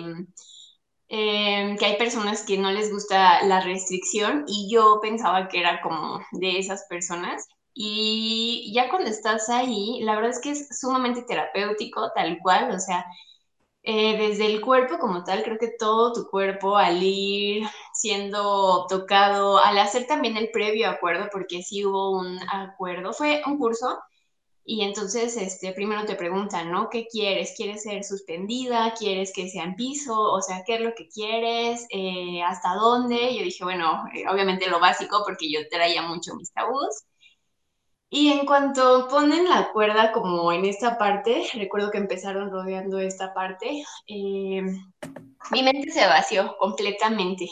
[1.10, 5.82] em, que hay personas que no les gusta la restricción, y yo pensaba que era
[5.82, 7.46] como de esas personas.
[7.80, 12.80] Y ya cuando estás ahí, la verdad es que es sumamente terapéutico, tal cual, o
[12.80, 13.06] sea,
[13.84, 19.60] eh, desde el cuerpo como tal, creo que todo tu cuerpo al ir siendo tocado,
[19.60, 24.00] al hacer también el previo acuerdo, porque sí hubo un acuerdo, fue un curso,
[24.66, 26.90] y entonces este, primero te preguntan, ¿no?
[26.90, 27.54] ¿Qué quieres?
[27.58, 28.94] ¿Quieres ser suspendida?
[29.00, 30.20] ¿Quieres que sea en piso?
[30.20, 31.88] O sea, ¿qué es lo que quieres?
[31.90, 33.36] Eh, ¿Hasta dónde?
[33.38, 37.06] Yo dije, bueno, eh, obviamente lo básico, porque yo traía mucho mis tabús.
[38.10, 43.34] Y en cuanto ponen la cuerda como en esta parte, recuerdo que empezaron rodeando esta
[43.34, 44.62] parte, eh,
[45.52, 47.48] mi mente se vació completamente.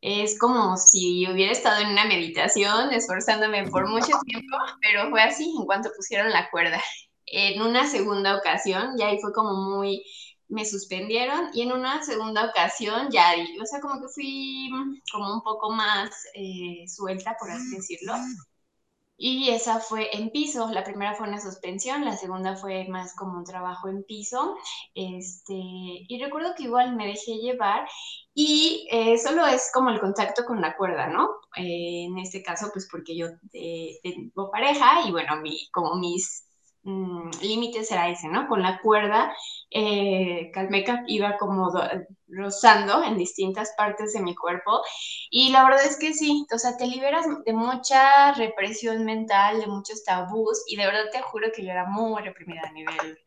[0.00, 5.44] Es como si hubiera estado en una meditación, esforzándome por mucho tiempo, pero fue así
[5.56, 6.80] en cuanto pusieron la cuerda.
[7.26, 10.04] En una segunda ocasión, ya ahí fue como muy,
[10.48, 13.32] me suspendieron y en una segunda ocasión ya,
[13.62, 14.70] o sea, como que fui
[15.12, 18.14] como un poco más eh, suelta, por así decirlo
[19.16, 20.70] Y esa fue en piso.
[20.72, 24.56] La primera fue una suspensión, la segunda fue más como un trabajo en piso.
[24.94, 27.86] Este, y recuerdo que igual me dejé llevar
[28.34, 31.28] y eh, solo es como el contacto con la cuerda, ¿no?
[31.56, 36.44] Eh, en este caso, pues porque yo eh, tengo pareja y bueno, mi, como mis
[36.82, 38.48] mm, límites era ese, ¿no?
[38.48, 39.32] Con la cuerda
[40.52, 41.70] Calmeca iba como
[42.32, 44.82] rozando en distintas partes de mi cuerpo
[45.30, 49.66] y la verdad es que sí, o sea, te liberas de mucha represión mental, de
[49.66, 53.18] muchos tabús y de verdad te juro que yo era muy reprimida a nivel...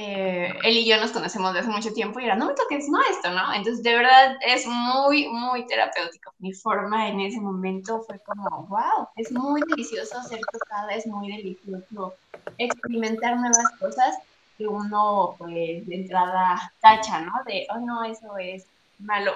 [0.00, 2.88] Eh, él y yo nos conocemos desde hace mucho tiempo y era, no me toques,
[2.88, 3.52] no esto, ¿no?
[3.52, 6.32] Entonces, de verdad, es muy, muy terapéutico.
[6.38, 11.32] Mi forma en ese momento fue como, wow, es muy delicioso ser tocada, es muy
[11.32, 12.14] delicioso
[12.58, 14.18] experimentar nuevas cosas
[14.58, 17.32] que uno, pues, de entrada tacha, ¿no?
[17.46, 18.66] De, oh, no, eso es
[18.98, 19.32] malo.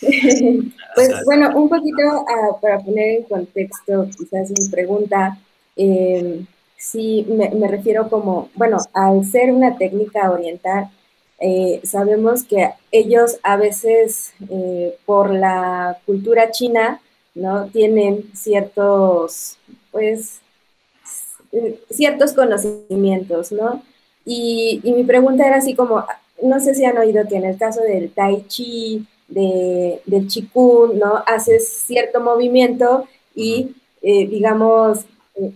[0.94, 5.38] pues, bueno, un poquito ah, para poner en contexto quizás mi pregunta,
[5.76, 6.44] eh,
[6.78, 10.90] sí me, refiero como, bueno, al ser una técnica oriental,
[11.38, 17.00] eh, sabemos que ellos a veces eh, por la cultura china,
[17.34, 17.66] ¿no?
[17.66, 19.58] Tienen ciertos,
[19.90, 20.40] pues,
[21.90, 23.82] ciertos conocimientos, ¿no?
[24.24, 26.04] Y, mi pregunta era así como,
[26.42, 30.98] no sé si han oído que en el caso del tai chi, de, del chikun,
[30.98, 31.22] ¿no?
[31.26, 35.04] Haces cierto movimiento y, eh, digamos,
[35.36, 35.52] eh,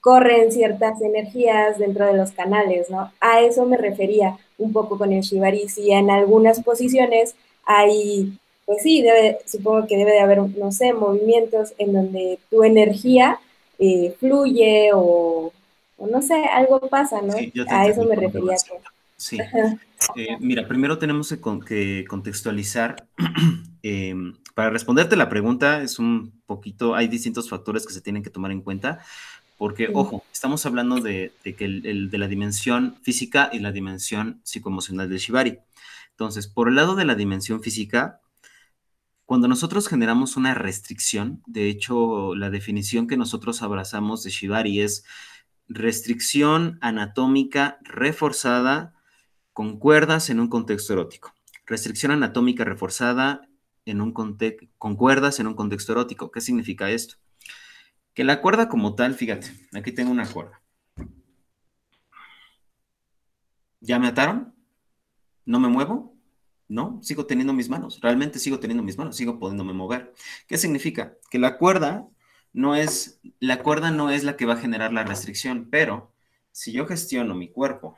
[0.00, 3.12] corren ciertas energías dentro de los canales, ¿no?
[3.20, 5.68] A eso me refería un poco con el shibari.
[5.68, 8.32] Si en algunas posiciones hay,
[8.66, 13.38] pues sí, debe, supongo que debe de haber, no sé, movimientos en donde tu energía
[13.78, 15.52] eh, fluye o
[16.06, 17.34] no sé, algo pasa, ¿no?
[17.68, 18.56] a eso me refería.
[19.16, 19.38] Sí.
[20.16, 21.34] Eh, mira, primero tenemos
[21.66, 23.06] que contextualizar.
[23.82, 28.28] Em, para responderte la pregunta, es un poquito, hay distintos factores que se tienen que
[28.28, 28.98] tomar en cuenta,
[29.56, 35.08] porque, ojo, estamos hablando de, que el, de la dimensión física y la dimensión psicoemocional
[35.08, 35.58] del Shibari.
[36.10, 38.20] Entonces, por el lado de la dimensión física,
[39.24, 45.04] cuando nosotros generamos una restricción, de hecho, la definición que nosotros abrazamos de Shibari es
[45.70, 48.92] restricción anatómica reforzada
[49.52, 51.32] con cuerdas en un contexto erótico.
[51.64, 53.48] Restricción anatómica reforzada
[53.86, 56.32] en un con cuerdas en un contexto erótico.
[56.32, 57.14] ¿Qué significa esto?
[58.14, 60.60] Que la cuerda como tal, fíjate, aquí tengo una cuerda.
[63.80, 64.52] ¿Ya me ataron?
[65.46, 66.16] ¿No me muevo?
[66.66, 68.00] No, sigo teniendo mis manos.
[68.00, 70.12] Realmente sigo teniendo mis manos, sigo pudiéndome mover.
[70.48, 71.14] ¿Qué significa?
[71.30, 72.08] Que la cuerda
[72.52, 76.12] no es, la cuerda no es la que va a generar la restricción, pero
[76.52, 77.96] si yo gestiono mi cuerpo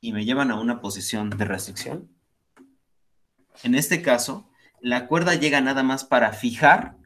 [0.00, 2.10] y me llevan a una posición de restricción,
[3.62, 4.48] en este caso,
[4.80, 6.96] la cuerda llega nada más para fijar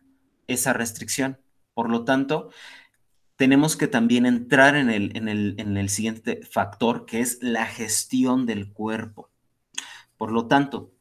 [0.47, 1.39] esa restricción.
[1.75, 2.51] Por lo tanto,
[3.37, 7.67] tenemos que también entrar en el, en el, en el siguiente factor, que es la
[7.67, 9.31] gestión del cuerpo.
[10.19, 10.93] Por lo tanto,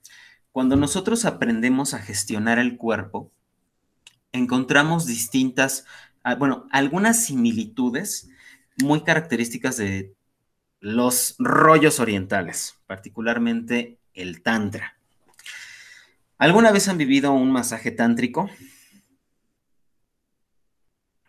[0.51, 3.31] cuando nosotros aprendemos a gestionar el cuerpo,
[4.31, 5.85] encontramos distintas,
[6.23, 8.29] ah, bueno, algunas similitudes
[8.77, 10.13] muy características de
[10.79, 14.97] los rollos orientales, particularmente el tantra.
[16.37, 18.49] ¿Alguna vez han vivido un masaje tántrico?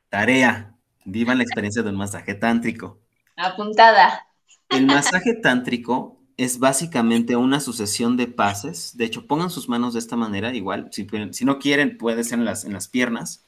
[0.08, 0.74] Tarea,
[1.04, 3.00] vivan la experiencia de un masaje tántrico.
[3.36, 4.26] Apuntada.
[4.70, 8.96] El masaje tántrico es básicamente una sucesión de pases.
[8.96, 12.38] De hecho, pongan sus manos de esta manera, igual, si, si no quieren, puede ser
[12.38, 13.44] en las, en las piernas.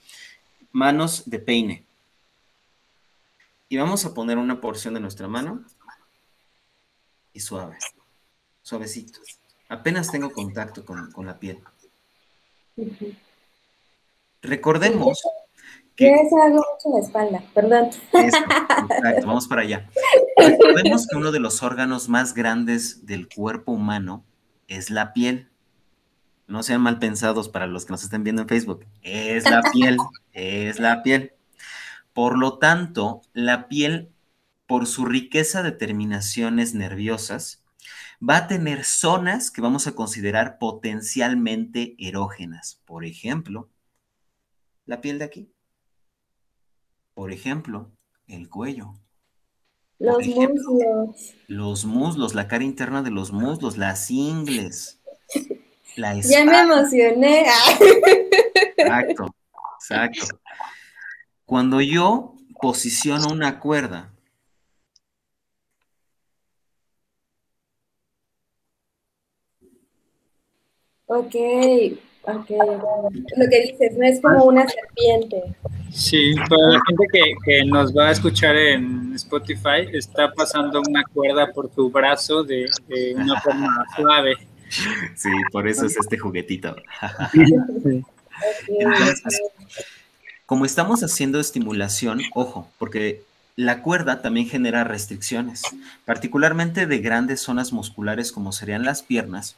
[0.72, 1.84] Manos de peine.
[3.68, 5.64] Y vamos a poner una porción de nuestra mano
[7.32, 7.76] y suave,
[8.62, 9.18] suavecito.
[9.68, 11.58] Apenas tengo contacto con, la piel.
[14.42, 15.20] Recordemos
[15.96, 17.90] que eso hago mucho la espalda, perdón.
[18.12, 19.90] exacto, vamos para allá.
[20.36, 24.24] Recordemos que uno de los órganos más grandes del cuerpo humano
[24.68, 25.50] es la piel.
[26.46, 28.86] No sean mal pensados para los que nos estén viendo en Facebook.
[29.02, 29.96] Es la piel,
[30.32, 31.32] es la piel.
[32.12, 34.12] Por lo tanto, la piel,
[34.66, 37.64] por su riqueza de terminaciones nerviosas,
[38.26, 42.80] va a tener zonas que vamos a considerar potencialmente erógenas.
[42.84, 43.70] Por ejemplo,
[44.86, 45.50] la piel de aquí.
[47.14, 47.90] Por ejemplo,
[48.26, 48.94] el cuello.
[49.98, 51.34] Los muslos.
[51.46, 55.00] Los muslos, la cara interna de los muslos, las ingles.
[55.96, 57.46] La ya me emocioné.
[58.76, 59.34] Exacto,
[59.80, 60.40] exacto.
[61.46, 64.14] Cuando yo posiciono una cuerda
[71.06, 71.34] Ok,
[72.22, 72.50] ok.
[73.36, 75.42] Lo que dices, no es como una serpiente.
[75.94, 81.52] Sí, para la gente que, nos va a escuchar en Spotify, está pasando una cuerda
[81.52, 82.66] por tu brazo de,
[83.14, 84.34] una forma suave.
[85.14, 86.74] Sí, por eso es este juguetito.
[90.46, 93.22] como estamos haciendo estimulación, ojo, porque
[93.54, 95.62] la cuerda también genera restricciones,
[96.04, 99.54] particularmente de grandes zonas musculares como serían las piernas.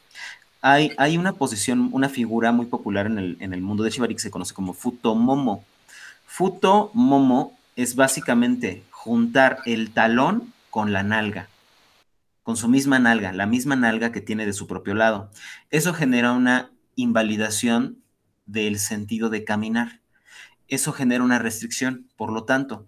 [0.61, 4.13] Hay, hay una posición, una figura muy popular en el, en el mundo de Shibari
[4.13, 5.65] que se conoce como Futomomo
[6.37, 11.49] Futo momo es básicamente juntar el talón con la nalga,
[12.43, 15.31] con su misma nalga, la misma nalga que tiene de su propio lado.
[15.71, 18.03] Eso genera una invalidación
[18.45, 20.01] del sentido de caminar.
[20.67, 22.07] Eso genera una restricción.
[22.15, 22.87] Por lo tanto,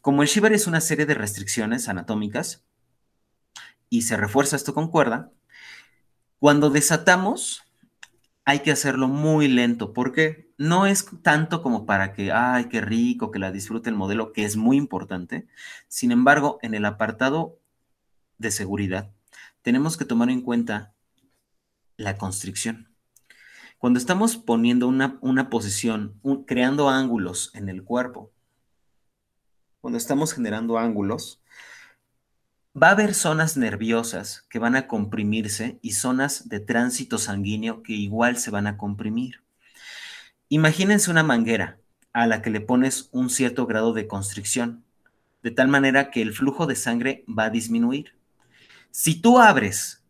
[0.00, 2.64] como el shibari es una serie de restricciones anatómicas
[3.90, 5.30] y se refuerza esto con cuerda,
[6.38, 7.65] cuando desatamos
[8.46, 13.32] hay que hacerlo muy lento porque no es tanto como para que, ay, qué rico,
[13.32, 15.48] que la disfrute el modelo, que es muy importante.
[15.88, 17.58] Sin embargo, en el apartado
[18.38, 19.12] de seguridad,
[19.62, 20.94] tenemos que tomar en cuenta
[21.96, 22.94] la constricción.
[23.78, 28.30] Cuando estamos poniendo una, posición, creando ángulos en el cuerpo,
[29.80, 31.42] cuando estamos generando ángulos,
[32.80, 37.94] va a haber zonas nerviosas que van a comprimirse y zonas de tránsito sanguíneo que
[37.94, 39.42] igual se van a comprimir.
[40.48, 41.78] Imagínense una manguera
[42.12, 44.84] a la que le pones un cierto grado de constricción,
[45.42, 48.14] de tal manera que el flujo de sangre va a disminuir.
[48.90, 50.04] Si tú abres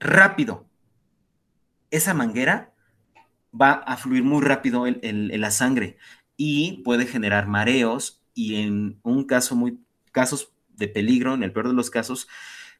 [0.00, 0.66] rápido
[1.90, 2.72] esa manguera,
[3.58, 5.98] va a fluir muy rápido la sangre
[6.36, 9.78] y puede generar mareos y en un caso muy,
[10.12, 12.28] casos de peligro, en el peor de los casos,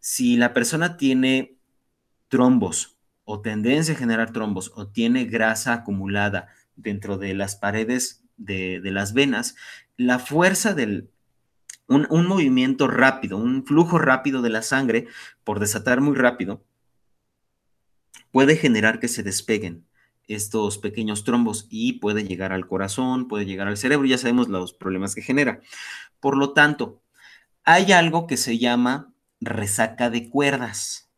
[0.00, 1.56] si la persona tiene
[2.28, 8.80] trombos o tendencia a generar trombos o tiene grasa acumulada dentro de las paredes de,
[8.84, 9.56] las venas,
[9.96, 11.10] la fuerza del,
[11.88, 15.06] un, un, movimiento rápido, un flujo rápido de la sangre,
[15.42, 16.62] por desatar muy rápido,
[18.30, 19.86] puede generar que se despeguen
[20.28, 24.72] estos pequeños trombos y puede llegar al corazón, puede llegar al cerebro, ya sabemos los
[24.72, 25.60] problemas que genera.
[26.20, 27.00] Por lo tanto,
[27.66, 31.10] hay algo que se llama resaca de cuerdas.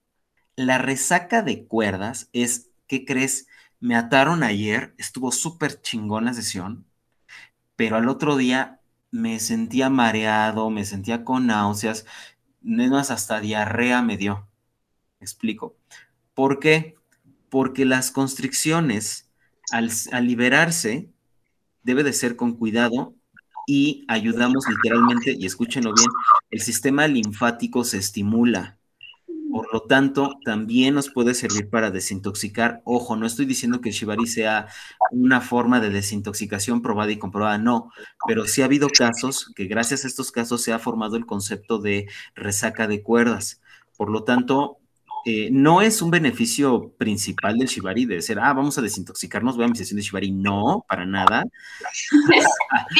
[0.56, 3.48] La resaca de cuerdas es, ¿qué crees?
[3.80, 6.86] Me ataron ayer, estuvo súper chingona sesión,
[7.76, 8.80] pero al otro día
[9.10, 12.06] me sentía mareado, me sentía con náuseas,
[12.62, 14.48] más hasta diarrea me dio.
[15.20, 15.76] explico?
[16.34, 16.96] ¿Por qué?
[17.50, 19.30] Porque las constricciones,
[19.72, 21.10] al, al liberarse,
[21.82, 23.14] debe de ser con cuidado
[23.66, 26.08] y ayudamos literalmente, y escúchenlo bien,
[26.50, 28.78] el sistema linfático se estimula
[29.50, 32.82] por lo tanto, también nos puede servir para desintoxicar.
[32.84, 34.68] Ojo, no estoy diciendo que el shibari sea
[35.10, 37.90] una forma de desintoxicación probada y comprobada, no,
[38.26, 41.78] pero sí ha habido casos que gracias a estos casos se ha formado el concepto
[41.78, 43.60] de resaca de cuerdas.
[43.96, 44.77] Por lo tanto,
[45.30, 49.66] eh, no es un beneficio principal del shibari de decir, ah, vamos a desintoxicarnos, voy
[49.66, 50.30] a mi sesión de shibari.
[50.30, 51.44] No, para nada.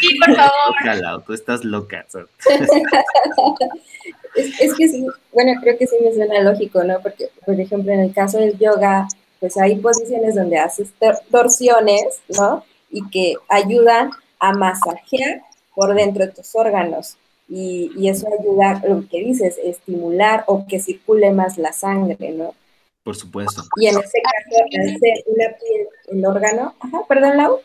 [0.00, 1.24] Sí, por favor.
[1.24, 2.04] tú estás loca.
[4.34, 7.00] Es, que sí, bueno, creo que sí me suena lógico, ¿no?
[7.00, 9.08] Porque, por ejemplo, en el caso del yoga,
[9.40, 10.92] pues hay posiciones donde haces
[11.30, 12.62] torsiones, ¿no?
[12.90, 15.40] Y que ayudan a masajear
[15.74, 17.16] por dentro de tus órganos.
[17.48, 22.54] Y, y eso ayuda, lo que dices, estimular o que circule más la sangre, ¿no?
[23.02, 23.62] Por supuesto.
[23.76, 27.60] Y en ese caso, una piel, el órgano, ajá, perdón, Lau.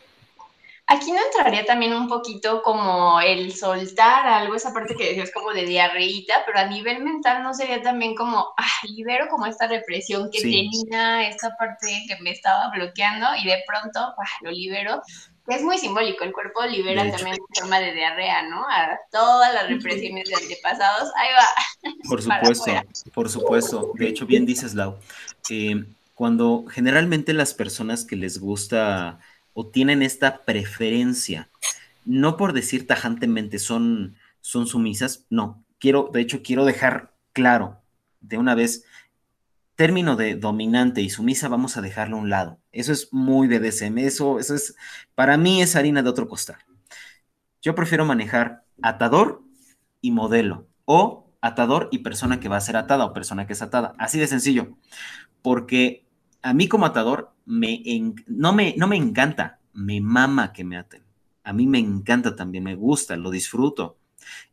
[0.86, 5.52] Aquí no entraría también un poquito como el soltar algo, esa parte que decías como
[5.52, 10.30] de diarreíta, pero a nivel mental no sería también como, ah, libero como esta represión
[10.32, 15.02] que tenía, esta parte que me estaba bloqueando y de pronto ah, lo libero,
[15.48, 18.62] es muy simbólico, el cuerpo libera también en forma de diarrea, ¿no?
[18.62, 21.92] A todas las represiones de antepasados, ahí va.
[22.08, 22.72] Por supuesto,
[23.14, 23.92] por supuesto.
[23.96, 24.98] De hecho, bien dices, Lau,
[25.50, 25.84] eh,
[26.16, 29.20] cuando generalmente las personas que les gusta
[29.54, 31.50] o tienen esta preferencia,
[32.06, 37.82] no por decir tajantemente son, son sumisas, no, quiero, de hecho, quiero dejar claro
[38.22, 38.86] de una vez,
[39.76, 42.60] término de dominante y sumisa vamos a dejarlo a un lado.
[42.72, 44.76] Eso es muy de DSM, eso, eso es,
[45.16, 46.58] para mí es harina de otro costal.
[47.62, 49.42] Yo prefiero manejar atador
[50.02, 53.62] y modelo, o atador y persona que va a ser atada o persona que es
[53.62, 53.96] atada.
[53.98, 54.78] Así de sencillo,
[55.42, 56.06] porque
[56.42, 57.84] a mí como atador me
[58.28, 61.04] no, me, no me encanta, me mama que me aten.
[61.44, 63.98] A mí me encanta también, me gusta, lo disfruto.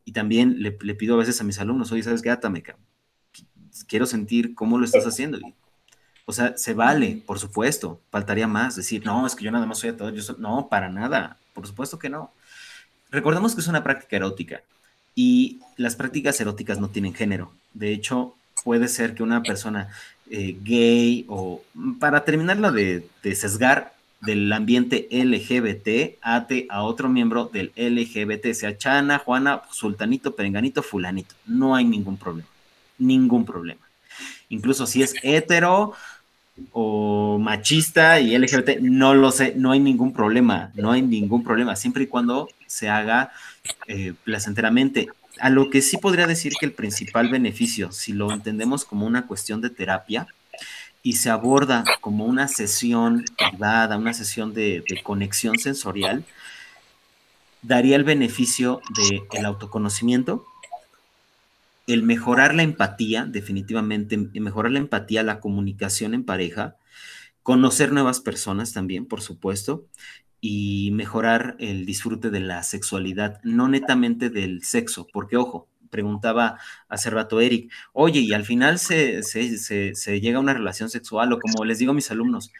[0.04, 2.30] Y también le, pido a veces a mis alumnos, oye, ¿sabes qué?
[2.30, 2.64] Átame,
[3.86, 5.38] quiero sentir cómo lo estás haciendo.
[6.26, 9.78] o sea, se vale, por supuesto, faltaría más, decir, no, es que yo nada más
[9.78, 12.30] soy atador, yo no, para nada, por supuesto que no.
[13.10, 14.62] Recordemos que es una práctica erótica
[15.14, 17.52] y las prácticas eróticas no tienen género.
[17.74, 19.88] De hecho, puede ser que una persona
[20.30, 21.62] eh, gay o,
[21.98, 28.76] para terminarla de, de sesgar, del ambiente LGBT ate a otro miembro del LGBT, sea
[28.76, 31.34] Chana, Juana, Sultanito, Perenganito, Fulanito.
[31.46, 32.48] No hay ningún problema.
[33.01, 33.80] Ningún problema.
[34.48, 35.94] Incluso si es hetero
[36.72, 41.76] o machista y LGBT, no lo sé, no hay ningún problema, no hay ningún problema,
[41.76, 43.32] siempre y cuando se haga
[43.86, 45.09] eh, placenteramente.
[45.40, 49.26] A lo que sí podría decir que el principal beneficio, si lo entendemos como una
[49.26, 50.26] cuestión de terapia
[51.03, 56.24] y se aborda como una sesión privada, una sesión de, conexión sensorial,
[57.62, 58.80] daría el beneficio
[59.32, 60.44] del autoconocimiento,
[61.93, 66.76] el mejorar la empatía, definitivamente, mejorar la empatía, la comunicación en pareja,
[67.43, 69.86] conocer nuevas personas también, por supuesto,
[70.41, 77.11] y mejorar el disfrute de la sexualidad, no netamente del sexo, porque ojo, preguntaba hace
[77.11, 79.22] rato Eric, oye, y al final se,
[80.20, 82.53] llega a una relación sexual, o como les digo a mis alumnos,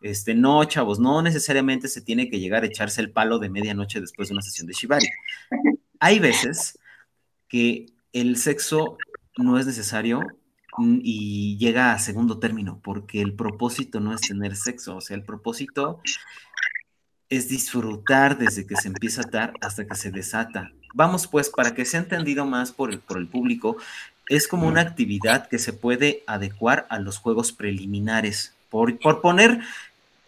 [0.00, 4.00] este, no, chavos, no necesariamente se tiene que llegar a echarse el palo de medianoche
[4.00, 5.06] después de una sesión de Shibari.
[6.00, 6.78] Hay veces
[7.48, 8.98] que el sexo
[9.36, 10.22] no es necesario
[10.78, 15.22] y llega a segundo término, porque el propósito no es tener sexo, o sea, el
[15.22, 16.00] propósito
[17.28, 20.70] es disfrutar desde que se empieza a dar hasta que se desata.
[20.94, 23.76] Vamos pues, para que sea entendido más por el, por el público,
[24.28, 28.54] es como una actividad que se puede adecuar a los juegos preliminares.
[28.70, 29.60] Por, por poner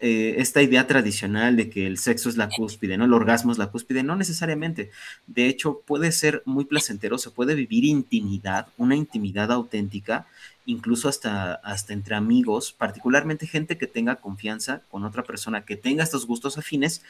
[0.01, 3.05] eh, esta idea tradicional de que el sexo es la cúspide, ¿no?
[3.05, 4.91] El orgasmo es la cúspide, no necesariamente.
[5.25, 10.27] De hecho, puede ser muy placentero, se puede vivir intimidad, una intimidad auténtica,
[10.65, 16.03] incluso hasta, hasta entre amigos, particularmente gente que tenga confianza con otra persona, que tenga
[16.03, 17.01] estos gustos afines,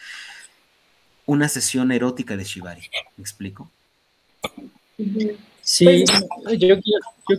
[1.26, 2.84] una sesión erótica de Shibari.
[3.18, 3.72] ¿Me explico?
[5.64, 6.06] Sí,
[6.44, 6.76] pues, yo,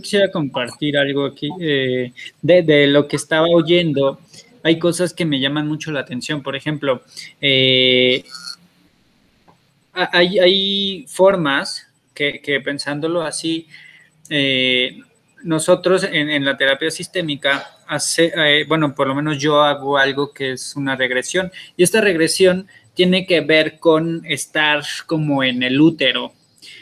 [0.03, 4.18] quisiera compartir algo aquí eh, de, de, lo que estaba oyendo
[4.67, 6.43] hay cosas que me llaman mucho la atención.
[6.43, 7.03] Por ejemplo,
[7.41, 8.25] eh,
[9.93, 13.69] hay, formas que, pensándolo así,
[14.29, 14.99] eh,
[15.45, 20.53] nosotros en, la terapia sistémica, hace, eh, bueno, por lo menos yo hago algo que
[20.53, 21.53] es una regresión.
[21.77, 26.33] Y esta regresión tiene que ver con estar como en el útero.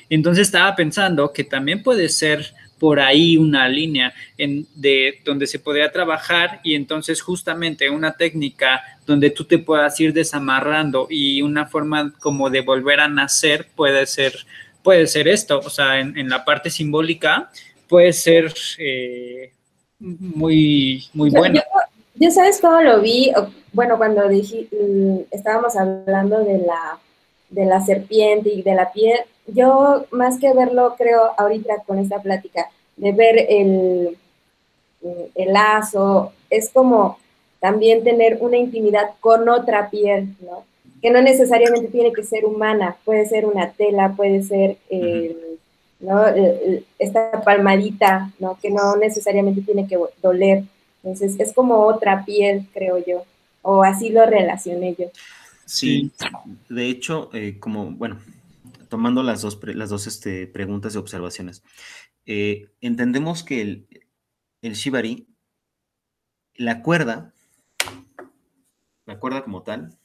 [0.09, 2.55] Entonces estaba pensando que también puede ser
[2.85, 8.83] por ahí una línea en, de donde se podría trabajar y entonces justamente una técnica
[9.07, 14.05] donde tú te puedas ir desamarrando y una forma como de volver a nacer puede
[14.05, 14.35] ser,
[14.83, 17.51] puede ser esto, o sea, en, la parte simbólica
[17.89, 19.51] puede ser eh,
[19.99, 21.63] muy, muy bueno.
[22.17, 23.33] Yo, sabes cómo lo vi,
[23.73, 26.99] bueno, cuando dije, mm, estábamos hablando de la,
[27.49, 32.21] de la serpiente y de la piel, yo más que verlo, creo, ahorita con esta
[32.23, 34.19] plática, de ver el,
[35.35, 37.19] el lazo, es como
[37.61, 40.65] también tener una intimidad con otra piel, ¿no?
[41.01, 44.77] Que no necesariamente tiene que ser humana, puede ser una tela, puede ser
[46.01, 46.25] ¿no?
[46.99, 48.59] esta palmadita, ¿no?
[48.61, 50.65] Que no necesariamente tiene que doler.
[51.03, 53.25] Entonces, es como otra piel, creo yo,
[53.63, 55.07] o así lo relacioné yo.
[55.67, 56.13] Sí,
[56.69, 58.19] de hecho, eh, como, bueno,
[58.89, 61.63] tomando las dos, las dos este, preguntas y observaciones,
[62.27, 63.89] eh, entendemos que el,
[64.63, 65.29] el shibari,
[66.55, 67.35] la cuerda,
[69.05, 69.99] la cuerda como tal,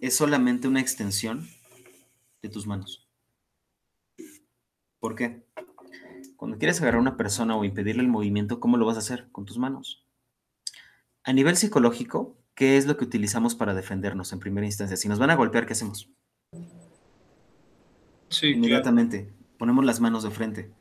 [0.00, 1.48] es solamente una extensión
[2.42, 3.08] de tus manos.
[5.00, 5.44] ¿Por qué?
[6.36, 9.28] Cuando quieres agarrar a una persona o impedirle el movimiento, ¿cómo lo vas a hacer?
[9.32, 10.06] Con tus manos.
[11.24, 14.96] A nivel psicológico, ¿qué es lo que utilizamos para defendernos en primera instancia?
[14.96, 16.08] Si nos van a golpear, ¿qué hacemos?
[18.28, 20.74] Sí, Inmediatamente ponemos las manos de frente.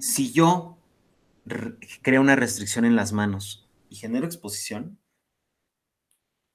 [0.00, 0.76] Si yo
[2.02, 4.98] creo una restricción en las manos y genero exposición,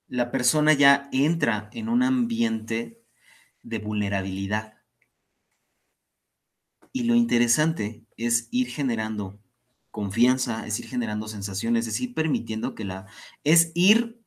[0.10, 3.02] la persona ya entra en un ambiente
[3.62, 4.82] de vulnerabilidad.
[6.92, 9.40] Y lo interesante es ir generando
[9.90, 13.08] confianza, es ir generando sensaciones, es ir permitiendo que la...
[13.46, 14.22] es ir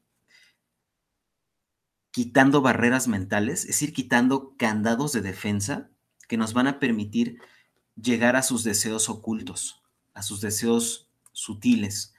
[2.10, 5.90] quitando barreras mentales, es ir quitando candados de defensa
[6.26, 7.38] que nos van a permitir
[8.00, 9.82] llegar a sus deseos ocultos,
[10.14, 12.14] a sus deseos sutiles.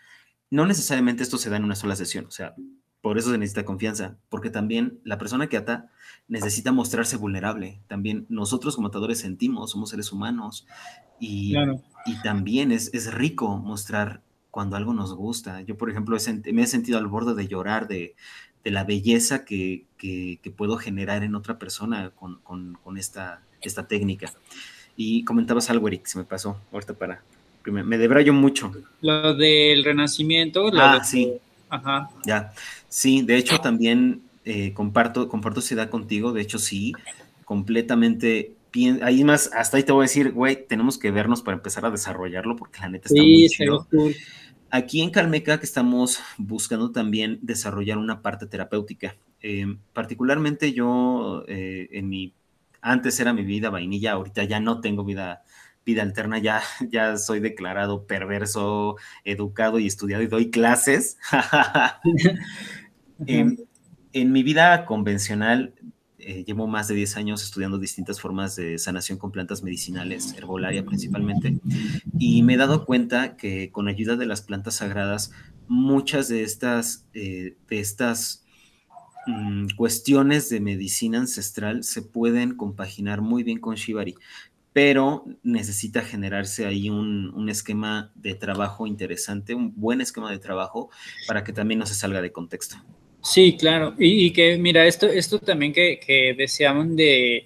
[0.49, 2.55] No necesariamente esto se da en una sola sesión, o sea,
[3.01, 5.91] por eso se necesita confianza, porque también la persona que ata
[6.27, 7.81] necesita mostrarse vulnerable.
[7.87, 10.67] También nosotros como atadores sentimos, somos seres humanos
[11.19, 11.55] y,
[12.05, 14.23] y también es, es rico mostrar
[14.57, 15.61] cuando algo nos gusta.
[15.61, 16.17] Yo, por ejemplo,
[16.51, 18.15] me he sentido al borde de llorar de,
[18.63, 19.85] la belleza que,
[20.57, 24.33] puedo generar en otra persona con, esta, esta técnica.
[24.95, 27.21] Y comentabas algo, Eric, se me pasó ahorita para...
[27.65, 28.71] Me, me debrayo mucho.
[29.01, 30.71] Lo del renacimiento.
[30.75, 31.33] ah, sí.
[31.69, 32.09] Ajá.
[32.25, 32.53] Ya.
[32.87, 36.31] Sí, de hecho también eh, comparto, comparto esa contigo.
[36.31, 36.93] De hecho, sí,
[37.43, 38.53] completamente
[39.01, 41.91] ahí más, hasta ahí te voy a decir, güey, tenemos que vernos para empezar a
[41.91, 43.87] desarrollarlo porque la neta está muy chido.
[44.69, 49.15] Aquí en Calmeca que estamos buscando también desarrollar una parte terapéutica.
[49.41, 52.33] Eh, particularmente yo eh, en mi,
[52.91, 55.43] antes era mi vida vainilla, ahorita ya no tengo vida,
[55.85, 61.17] vida alterna, ya, ya soy declarado perverso, educado y estudiado y doy clases.
[63.25, 63.59] en,
[64.13, 65.73] en mi vida convencional
[66.19, 70.83] eh, llevo más de 10 años estudiando distintas formas de sanación con plantas medicinales, herbolaria
[70.83, 71.59] principalmente,
[72.17, 75.31] y me he dado cuenta que con ayuda de las plantas sagradas,
[75.67, 78.43] muchas de estas, eh, de estas
[79.27, 84.15] mm, cuestiones de medicina ancestral se pueden compaginar muy bien con Shibari,
[84.73, 90.89] pero necesita generarse ahí un, un, esquema de trabajo interesante, un buen esquema de trabajo
[91.27, 92.77] para que también no se salga de contexto.
[93.21, 93.95] Sí, claro.
[93.97, 97.45] Y, que, mira, esto, esto también que, que deseaban de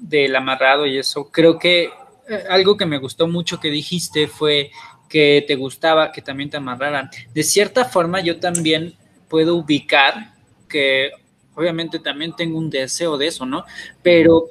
[0.00, 1.90] del amarrado y eso, creo que
[2.28, 4.70] eh, algo que me gustó mucho que dijiste fue
[5.08, 7.10] que te gustaba que también te amarraran.
[7.34, 8.94] De cierta forma, yo también
[9.28, 10.32] puedo ubicar
[10.68, 11.10] que
[11.54, 13.64] obviamente también tengo un deseo de eso, ¿no?
[14.02, 14.50] Pero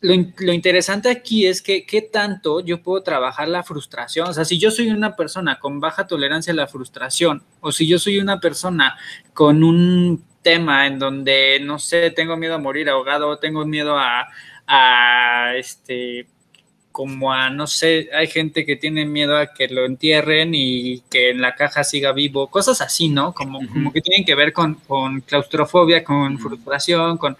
[0.00, 0.14] lo,
[0.52, 4.28] interesante aquí es que qué tanto yo puedo trabajar la frustración.
[4.28, 7.86] O sea, si yo soy una persona con baja tolerancia a la frustración, o si
[7.86, 8.96] yo soy una persona
[9.34, 14.28] con un tema en donde, no sé, tengo miedo a morir ahogado, tengo miedo a,
[14.66, 16.26] a este,
[16.92, 21.30] como a, no sé, hay gente que tiene miedo a que lo entierren y que
[21.30, 23.32] en la caja siga vivo, cosas así, ¿no?
[23.32, 27.36] Como, como que tienen que ver con, con claustrofobia, con frustración, con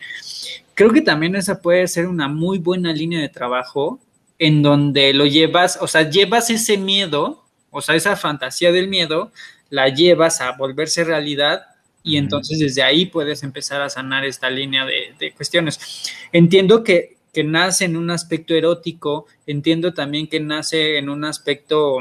[0.75, 4.01] creo que también esa puede ser una muy buena línea de trabajo
[4.39, 9.31] en donde lo llevas, o sea, llevas ese miedo, o sea, esa fantasía del miedo,
[9.69, 11.63] la llevas a volverse realidad
[12.03, 16.11] y entonces desde ahí puedes empezar a sanar esta línea de, cuestiones.
[16.33, 21.99] Entiendo que, que, nace en un aspecto erótico, entiendo también que nace en un aspecto,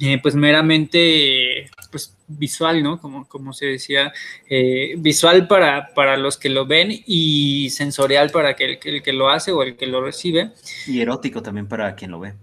[0.00, 3.00] eh, pues meramente, pues visual, ¿no?
[3.00, 4.12] Como, como se decía,
[4.48, 9.30] eh, visual para, para los que lo ven y sensorial para que el, que lo
[9.30, 10.52] hace o el que lo recibe.
[10.86, 12.34] Y erótico también para quien lo ve.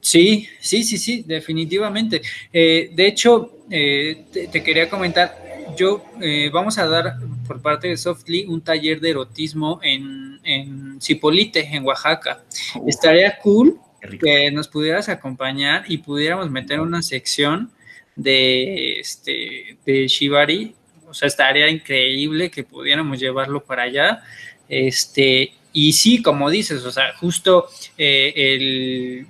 [0.00, 2.20] Sí, sí, sí, sí, definitivamente.
[2.52, 5.43] Eh, de hecho, te, quería comentar,
[5.76, 6.04] yo
[6.52, 7.16] vamos a dar
[7.46, 12.42] por parte de Softly un taller de erotismo en, en Cipolite, en Oaxaca.
[12.86, 13.78] Estaría cool
[14.20, 17.70] que nos pudieras acompañar y pudiéramos meter una sección
[18.16, 20.74] de, este, de Shibari.
[21.08, 24.22] O sea, estaría increíble que pudiéramos llevarlo para allá.
[24.68, 29.26] Este, y sí, como dices, o sea, justo eh, el,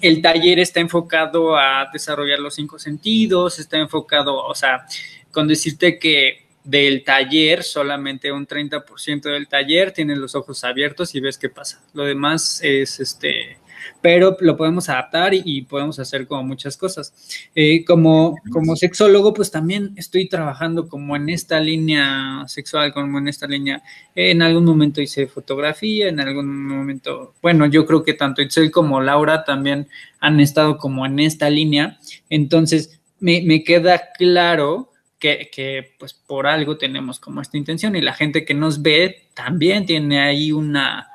[0.00, 4.86] el taller está enfocado a desarrollar los cinco sentidos, está enfocado, o sea,
[5.34, 11.20] con decirte que del taller, solamente un 30% del taller tiene los ojos abiertos y
[11.20, 11.82] ves qué pasa.
[11.92, 13.58] Lo demás es este
[14.00, 17.12] pero lo podemos adaptar y, podemos hacer como muchas cosas.
[17.54, 23.28] Eh, como, como sexólogo, pues también estoy trabajando como en esta línea sexual, como en
[23.28, 23.82] esta línea.
[24.14, 29.00] en algún momento hice fotografía, en algún momento, bueno, yo creo que tanto Itzel como
[29.00, 29.88] Laura también
[30.20, 31.98] han estado como en esta línea.
[32.30, 34.90] Entonces, me, me queda claro
[35.24, 39.22] que, que, pues por algo tenemos como esta intención y la gente que nos ve
[39.32, 41.08] también tiene ahí una,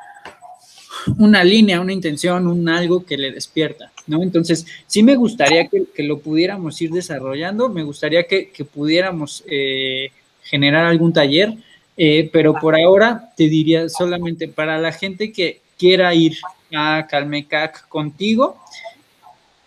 [1.19, 4.23] una línea, una intención, un algo que le despierta, ¿no?
[4.23, 10.09] Entonces, sí me gustaría que, lo pudiéramos ir desarrollando, me gustaría que, pudiéramos eh,
[10.41, 11.53] generar algún taller,
[11.95, 16.35] eh, pero por ahora te diría solamente para la gente que quiera ir
[16.73, 18.57] a Calmecac contigo,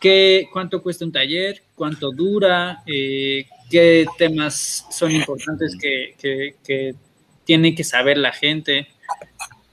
[0.01, 1.63] ¿qué, ¿cuánto cuesta un taller?
[1.77, 2.83] ¿Cuánto dura?
[2.87, 6.15] Eh, ¿Qué temas son importantes que,
[6.63, 6.95] que
[7.45, 8.87] tiene que saber la gente?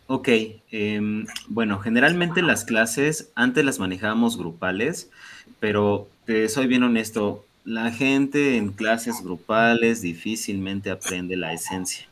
[0.07, 0.27] Ok,
[0.71, 5.11] em, bueno, generalmente las clases antes las manejábamos grupales,
[5.59, 12.07] pero te soy bien honesto, la gente en clases grupales difícilmente aprende la esencia.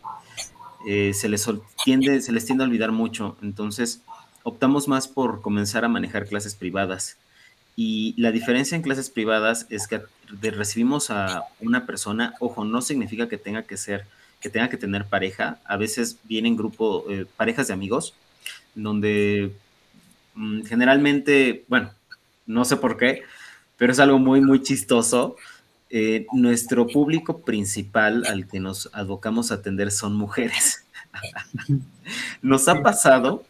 [0.87, 1.49] Eh, se, les
[1.83, 4.03] tiende, se les tiende a olvidar mucho, entonces
[4.43, 7.17] optamos más por comenzar a manejar clases privadas.
[7.77, 10.01] Y la diferencia en clases privadas es que
[10.41, 14.05] recibimos a una persona, ojo, no significa que tenga que ser
[14.39, 15.59] que tenga que tener pareja.
[15.65, 18.13] A veces vienen grupo, eh, parejas de amigos,
[18.75, 19.51] donde
[20.35, 21.91] mm, generalmente, bueno,
[22.45, 23.23] no sé por qué,
[23.77, 25.35] pero es algo muy, muy chistoso.
[25.89, 30.85] Eh, nuestro público principal al que nos abocamos a atender son mujeres.
[32.41, 33.43] nos ha pasado,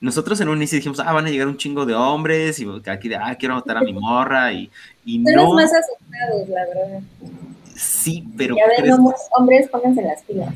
[0.00, 3.08] nosotros en un inicio dijimos, ah, van a llegar un chingo de hombres y aquí
[3.08, 4.70] de, ah, quiero matar a mi morra y,
[5.04, 5.54] y no.
[5.54, 7.00] más asustados, la verdad.
[7.78, 8.56] Sí, pero.
[8.56, 8.92] Ya ven,
[9.36, 10.52] hombres, pónganse las pilas.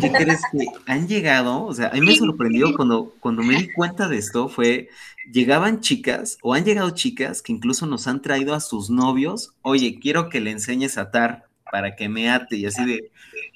[0.00, 1.64] ¿Qué crees que han llegado?
[1.64, 4.88] O sea, a mí me sorprendió cuando, cuando me di cuenta de esto, fue,
[5.32, 9.98] llegaban chicas, o han llegado chicas que incluso nos han traído a sus novios, oye,
[10.00, 13.10] quiero que le enseñes a atar para que me ate, y así de,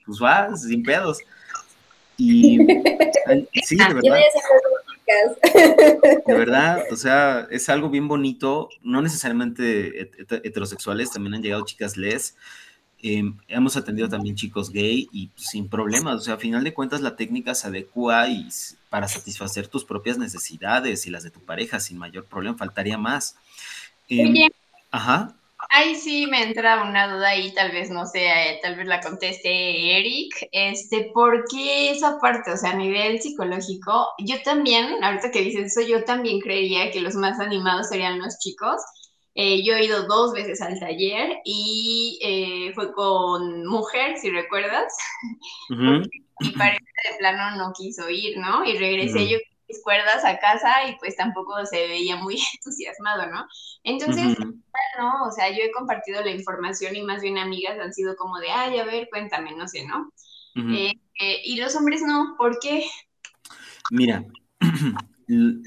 [0.04, 1.18] pues va, sin pedos.
[2.16, 2.58] Y
[3.62, 4.18] sí, de verdad.
[6.26, 11.96] De verdad, o sea, es algo bien bonito, no necesariamente heterosexuales, también han llegado chicas
[11.96, 12.36] les,
[13.02, 17.00] Em, hemos atendido también chicos gay y sin problemas, o sea, a final de cuentas
[17.00, 18.46] la técnica se adecua y
[18.90, 23.36] para satisfacer tus propias necesidades y las de tu pareja sin mayor problema, faltaría más.
[24.10, 24.50] Eh,
[24.90, 25.34] ajá.
[25.72, 29.98] Ahí sí me entra una duda y tal vez no sé, tal vez la conteste
[29.98, 32.50] Eric, este, ¿por qué esa parte?
[32.52, 37.00] O sea, a nivel psicológico, yo también, ahorita que dices eso, yo también creería que
[37.00, 38.82] los más animados serían los chicos,
[39.36, 44.92] eh, yo he ido dos veces al taller y eh, fue con mujer, si recuerdas.
[46.40, 48.64] Mi pareja de plano no quiso ir, ¿no?
[48.64, 49.38] Y regresé yo
[49.70, 53.46] mis cuerdas a casa y pues tampoco se veía muy entusiasmado, ¿no?
[53.84, 54.36] Entonces,
[54.98, 58.38] no, o sea, yo he compartido la información y más bien amigas han sido como
[58.38, 60.12] de, ay, a ver, cuéntame, no sé, ¿no?
[60.56, 62.84] Eh, y los hombres no, ¿por qué?
[63.90, 64.24] Mira,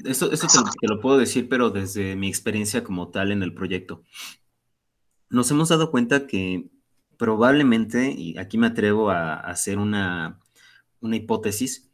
[0.04, 4.02] Eso, te, lo, puedo decir, pero desde mi experiencia como tal en el proyecto.
[5.30, 6.68] Nos hemos dado cuenta que
[7.16, 10.38] probablemente, y aquí me atrevo a, hacer una,
[11.00, 11.90] hipótesis,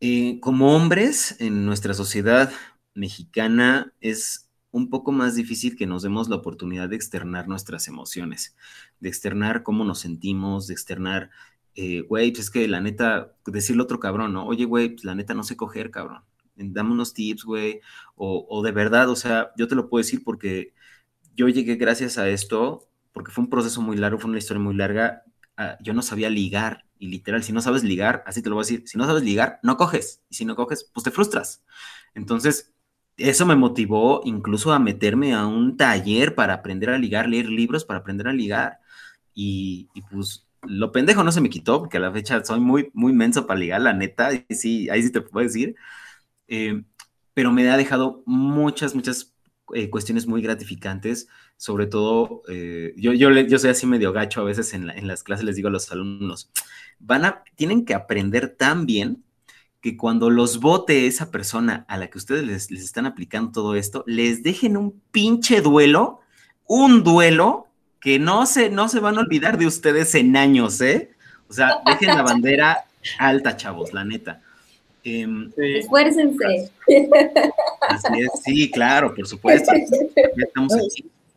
[0.00, 2.52] eh, como hombres en nuestra sociedad
[2.94, 8.56] mexicana es un poco más difícil que nos demos la oportunidad de externar nuestras emociones,
[9.00, 11.30] de externar cómo nos sentimos, de externar,
[11.74, 14.46] eh, güey, pues es que la neta, decirle otro cabrón, ¿no?
[14.46, 16.22] Oye, güey, pues la neta no sé coger, cabrón
[16.56, 17.80] dame unos tips, güey,
[18.14, 20.72] o, de verdad, o sea, yo te lo puedo decir porque
[21.34, 24.74] yo llegué gracias a esto, porque fue un proceso muy largo, fue una historia muy
[24.74, 25.22] larga,
[25.56, 28.62] ah, yo no sabía ligar, y literal, si no sabes ligar, así te lo voy
[28.62, 31.62] a decir, si no sabes ligar, no coges, y si no coges, pues te frustras.
[32.14, 32.72] Entonces,
[33.16, 37.84] eso me motivó incluso a meterme a un taller para aprender a ligar, leer libros
[37.84, 38.80] para aprender a ligar,
[39.34, 42.90] y, y pues lo pendejo no se me quitó, porque a la fecha soy muy,
[42.94, 45.76] muy menso para ligar, la neta, y sí, ahí sí te puedo decir,
[46.48, 46.84] eh,
[47.34, 49.34] pero me ha dejado muchas, muchas
[49.74, 54.44] eh, cuestiones muy gratificantes, sobre todo, eh, yo, yo, yo soy así medio gacho a
[54.44, 56.50] veces en, en, las clases, les digo a los alumnos,
[56.98, 59.24] van a, tienen que aprender tan bien
[59.80, 63.74] que cuando los vote esa persona a la que ustedes les, les están aplicando todo
[63.76, 66.20] esto, les dejen un pinche duelo,
[66.66, 67.68] un duelo
[68.00, 71.10] que no se, no se van a olvidar de ustedes en años, ¿eh?
[71.48, 72.84] O sea, dejen la bandera
[73.18, 74.42] alta, chavos, la neta.
[75.08, 76.72] Em, Esfuércense.
[78.44, 79.72] sí, claro, por supuesto.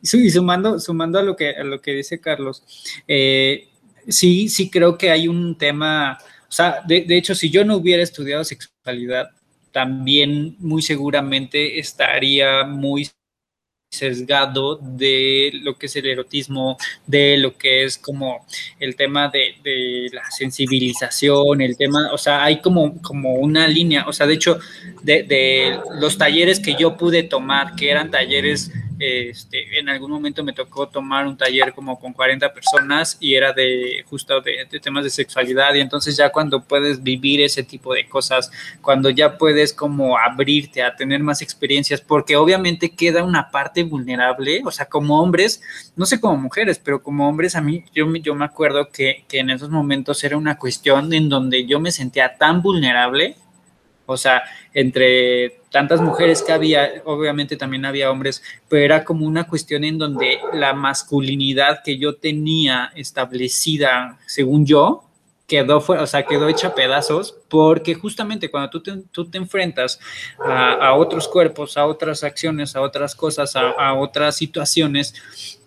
[0.02, 2.64] Y sumando, sumando a lo que, a lo que dice Carlos,
[3.08, 3.68] eh,
[4.08, 6.18] sí, sí creo que hay un tema,
[6.48, 9.30] o sea, de, de hecho, si yo no hubiera estudiado sexualidad,
[9.72, 13.08] también muy seguramente estaría muy
[13.90, 16.78] sesgado de lo que es el erotismo,
[17.08, 18.46] de lo que es como
[18.80, 24.14] el tema de, la sensibilización, el tema, o sea, hay como, como una línea, o
[24.14, 24.60] sea, de hecho,
[25.02, 30.44] de, de los talleres que yo pude tomar, que eran talleres este, en algún momento
[30.44, 35.04] me tocó tomar un taller como con 40 personas y era de justo de, temas
[35.04, 35.74] de sexualidad.
[35.74, 40.84] Y entonces ya cuando puedes vivir ese tipo de cosas, cuando ya puedes como abrirte
[40.84, 45.62] a tener más experiencias, porque obviamente queda una parte vulnerable, o sea, como hombres,
[45.96, 49.40] no sé como mujeres, pero como hombres a mí, yo, yo me acuerdo que, que
[49.40, 53.38] en esos momentos era una cuestión en donde yo me sentía tan vulnerable
[54.14, 54.44] o sea,
[54.74, 59.98] entre tantas mujeres que había, obviamente también había hombres, pero era como una cuestión en
[59.98, 65.09] donde la masculinidad que yo tenía establecida, según yo,
[65.50, 70.00] quedó fuera, o sea, quedó hecha pedazos, porque justamente cuando tú te, tú te enfrentas
[70.40, 75.16] a, otros cuerpos, a otras acciones, a otras cosas, a, otras situaciones,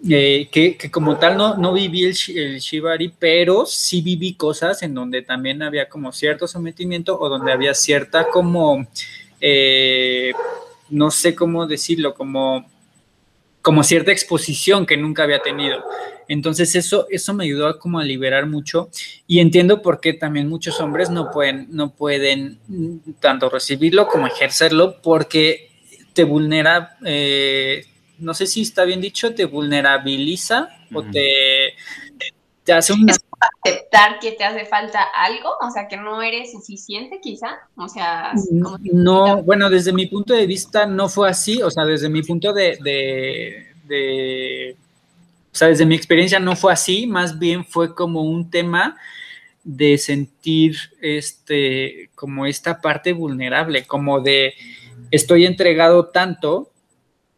[0.09, 4.95] eh, que, como tal no, no viví el, el, shibari, pero sí viví cosas en
[4.95, 8.87] donde también había como cierto sometimiento o donde había cierta como,
[9.41, 10.33] eh,
[10.91, 12.72] no sé cómo decirlo, como
[13.63, 15.85] como cierta exposición que nunca había tenido.
[16.29, 18.91] Entonces eso, eso me ayudó a como a liberar mucho
[19.27, 22.59] y entiendo por qué también muchos hombres no pueden, no pueden
[23.21, 25.71] tanto recibirlo como ejercerlo porque
[26.13, 27.87] te vulnera, eh,
[28.19, 31.75] no sé si está bien dicho, te vulnerabiliza o te,
[32.65, 33.07] te hace un...
[33.65, 38.33] aceptar que te hace falta algo, o sea, que no eres suficiente quizá, o sea...
[38.93, 42.53] No, bueno, desde mi punto de vista no fue así, o sea, desde mi punto
[42.53, 44.77] de, de, de,
[45.53, 48.97] o sea, desde mi experiencia no fue así, más bien fue como un tema
[49.65, 54.55] de sentir este, como esta parte vulnerable, como de
[55.11, 56.72] estoy entregado tanto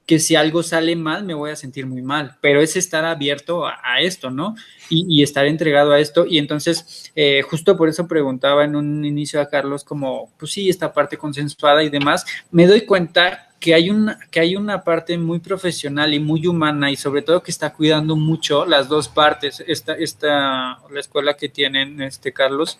[0.06, 3.66] que si algo sale mal me voy a sentir muy mal, pero es estar abierto
[3.66, 4.54] a, esto, ¿no?
[4.90, 6.26] Y, estar entregado a esto.
[6.26, 10.68] Y entonces, eh, justo por eso preguntaba en un inicio a Carlos como, pues sí,
[10.68, 15.16] esta parte consensuada y demás, me doy cuenta que hay, una, que hay una parte
[15.16, 19.64] muy profesional y muy humana y sobre todo que está cuidando mucho las dos partes,
[19.66, 22.78] esta, esta la escuela que tienen, este Carlos,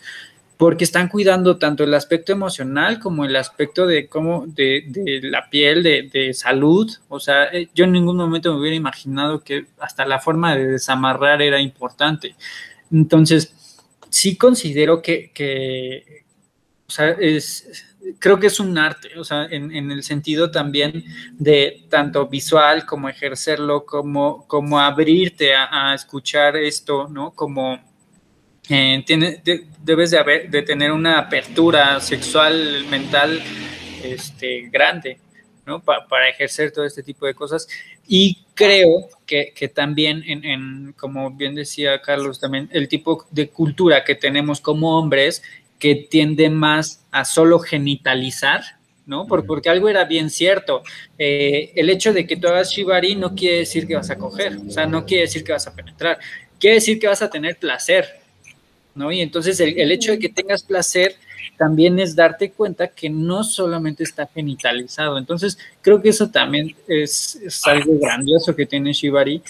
[0.56, 5.50] porque están cuidando tanto el aspecto emocional como el aspecto de cómo, de, de la
[5.50, 6.90] piel, de, salud.
[7.08, 10.66] O sea, eh, yo en ningún momento me hubiera imaginado que hasta la forma de
[10.68, 12.36] desamarrar era importante.
[12.92, 16.24] Entonces, sí considero que,
[16.86, 21.04] o sea, es, creo que es un arte, o sea, en, en, el sentido también
[21.32, 27.32] de tanto visual como ejercerlo, como, como abrirte a, a escuchar esto, ¿no?
[27.32, 27.80] Como
[28.68, 29.42] eh, tiene,
[29.82, 33.42] debes de, haber, de tener una apertura sexual, mental,
[34.02, 35.18] este, grande,
[35.66, 35.82] ¿no?
[35.82, 37.68] para ejercer todo este tipo de cosas.
[38.06, 43.48] Y creo que, que también, en, en, como bien decía Carlos, también el tipo de
[43.48, 45.42] cultura que tenemos como hombres
[45.78, 48.62] que tiende más a solo genitalizar,
[49.06, 49.26] ¿no?
[49.26, 50.82] porque algo era bien cierto.
[51.18, 54.56] Eh, el hecho de que tú hagas shibari no quiere decir que vas a coger,
[54.66, 56.18] o sea, no quiere decir que vas a penetrar,
[56.58, 58.23] quiere decir que vas a tener placer,
[58.94, 59.12] ¿no?
[59.12, 61.16] Y entonces el, el hecho de que tengas placer
[61.56, 65.18] también es darte cuenta que no solamente está genitalizado.
[65.18, 69.42] Entonces, creo que eso también es, algo grandioso que tiene Shibari.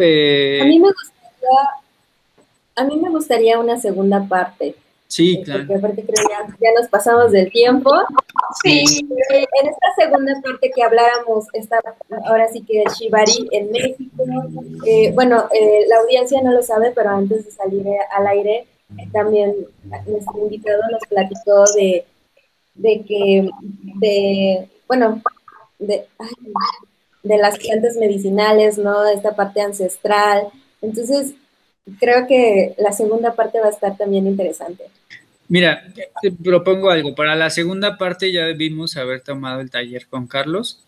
[0.00, 1.58] Eh, a, mí me gustaría,
[2.76, 4.74] a mí me gustaría una segunda parte.
[5.10, 5.64] Sí, eh, claro.
[5.66, 7.90] Porque aparte creo ya, ya nos pasamos del tiempo.
[8.62, 8.84] Sí.
[9.10, 11.80] En esta segunda parte que habláramos, esta,
[12.26, 14.24] ahora sí que Shibari en México.
[14.86, 18.66] Eh, bueno, eh, la audiencia no lo sabe, pero antes de salir al aire,
[19.12, 19.54] también
[20.06, 22.04] nuestro invitado nos platicó de,
[22.74, 23.50] de que,
[24.00, 25.20] de, bueno,
[25.80, 26.06] de,
[27.24, 29.02] de las plantas medicinales, ¿no?
[29.02, 30.48] De esta parte ancestral.
[30.82, 31.34] Entonces,
[31.98, 34.84] creo que la segunda parte va a estar también interesante.
[35.48, 35.82] Mira,
[36.22, 37.14] te propongo algo.
[37.14, 40.84] Para la segunda parte ya debimos haber tomado el taller con Carlos.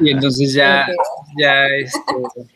[0.00, 0.88] Y entonces ya,
[1.38, 2.00] ya este,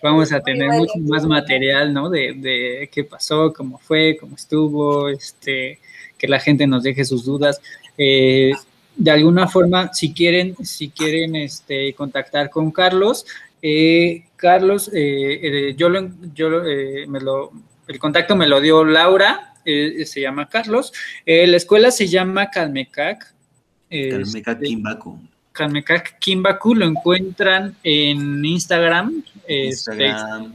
[0.03, 2.09] vamos a tener mucho más material, ¿no?
[2.09, 5.78] De, de, qué pasó, cómo fue, cómo estuvo, este,
[6.18, 7.61] que la gente nos deje sus dudas.
[7.99, 8.53] Eh,
[8.97, 13.26] de alguna forma, si quieren, si quieren este, contactar con Carlos,
[13.62, 17.53] eh, Carlos, eh, eh, yo, lo, yo eh, me lo,
[17.89, 20.93] el contacto me lo dio Laura, eh, se llama Carlos.
[21.26, 23.35] la escuela se llama Calmecac.
[23.91, 25.18] Calmecac este, Kimbaku.
[25.53, 29.22] Calmecac Kimbaku lo encuentran en Instagram.
[29.47, 30.55] Instagram.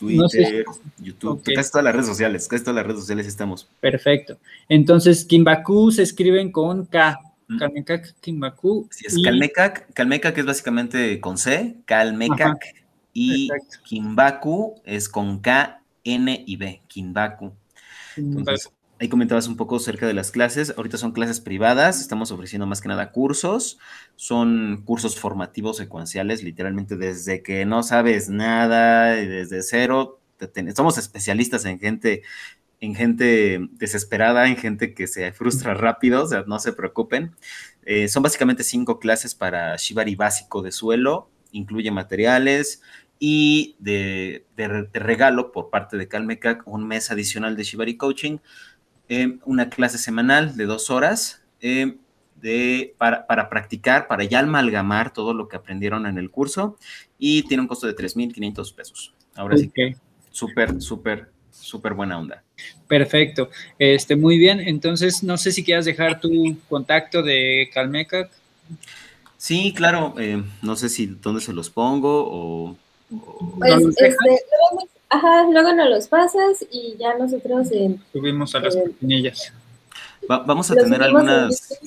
[0.00, 0.64] Twitter,
[0.98, 1.54] YouTube, okay.
[1.54, 3.68] casi todas las redes sociales, casi todas las redes sociales estamos.
[3.80, 4.38] Perfecto.
[4.70, 7.18] Entonces, Kimbaku se escriben con K,
[7.58, 8.88] Calmecac, Kimbaku.
[8.90, 9.22] Sí, es y...
[9.22, 12.58] Calmecac, Calmecac es básicamente con C, Calmecac, Ajá.
[13.12, 13.76] y Exacto.
[13.84, 17.52] Kimbaku es con K, N y B, Kimbaku.
[18.16, 20.74] Entonces, ahí comentabas un poco acerca de las clases.
[20.76, 23.78] Ahorita son clases privadas, estamos ofreciendo más que nada cursos.
[24.16, 30.20] Son cursos formativos secuenciales, literalmente desde que no sabes nada, desde cero.
[30.74, 32.22] Somos especialistas en gente
[32.80, 37.36] en gente desesperada, en gente que se frustra rápido, o sea, no se preocupen.
[37.84, 42.80] Eh, son básicamente cinco clases para Shibari básico de suelo, incluye materiales
[43.20, 48.38] y de, de, de regalo por parte de Calmecac un mes adicional de Shibari Coaching,
[49.08, 51.96] eh, una clase semanal de dos horas eh,
[52.40, 56.76] de, para, para, practicar, para ya amalgamar todo lo que aprendieron en el curso
[57.18, 59.14] y tiene un costo de 3.500 pesos.
[59.36, 59.92] Ahora okay.
[59.94, 60.00] sí
[60.32, 62.42] súper, súper súper buena onda.
[62.88, 63.50] Perfecto.
[63.78, 64.60] Este, muy bien.
[64.60, 68.28] Entonces, no sé si quieras dejar tu contacto de Calmeca.
[69.36, 70.14] Sí, claro.
[70.18, 72.76] Eh, no sé si dónde se los pongo o.
[73.58, 77.70] pues, ¿no este, luego, ajá, luego nos los pasas y ya nosotros.
[77.72, 79.52] Eh, Subimos a las eh, pequeñillas.
[80.30, 81.78] Va, vamos a tener algunas.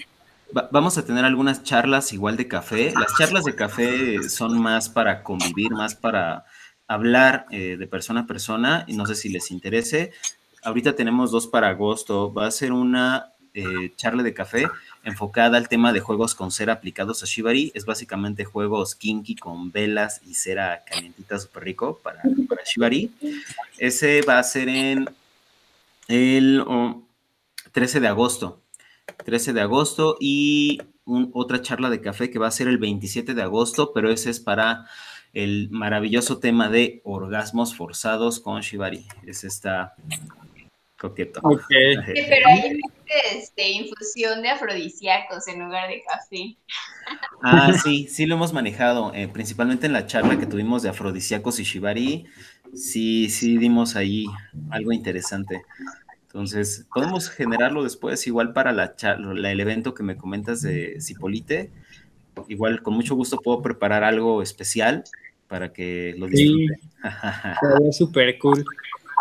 [0.55, 2.93] Va, vamos a tener algunas charlas igual de café.
[2.93, 6.45] Las charlas de café son más para convivir, más para
[6.87, 10.11] hablar eh, de persona a persona y no sé si les interese.
[10.63, 12.33] Ahorita tenemos dos para agosto.
[12.33, 14.67] Va a ser una eh, charla de café
[15.03, 17.71] enfocada al tema de juegos con cera aplicados a Shibari.
[17.75, 22.21] Es básicamente juegos kinky con velas y cera calientita súper rico para,
[22.65, 23.11] Shibari.
[23.77, 25.09] Ese va a ser en
[26.07, 26.63] el
[27.71, 28.59] 13 de agosto.
[29.25, 33.41] 13 de agosto y otra charla de café que va a ser el 27 de
[33.41, 34.85] agosto, pero ese es para
[35.33, 39.05] el maravilloso tema de orgasmos forzados con Shibari.
[39.25, 39.95] Ese está
[41.03, 41.41] coqueto.
[41.41, 42.79] pero hay
[43.35, 46.55] este, infusión de afrodisíacos en lugar de café.
[47.41, 51.59] Ah, sí, sí lo hemos manejado, eh, principalmente en la charla que tuvimos de afrodisíacos
[51.59, 52.25] y Shibari.
[52.73, 54.25] Sí, sí dimos ahí
[54.69, 55.63] algo interesante.
[56.27, 61.69] Entonces, podemos generarlo después, igual para la, el evento que me comentas de Cipolite.
[62.47, 65.03] Igual, con mucho gusto puedo preparar algo especial
[65.49, 66.79] para que lo disfruten.
[66.79, 68.65] Sí, súper cool.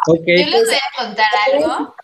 [0.06, 1.94] Yo les voy a contar algo.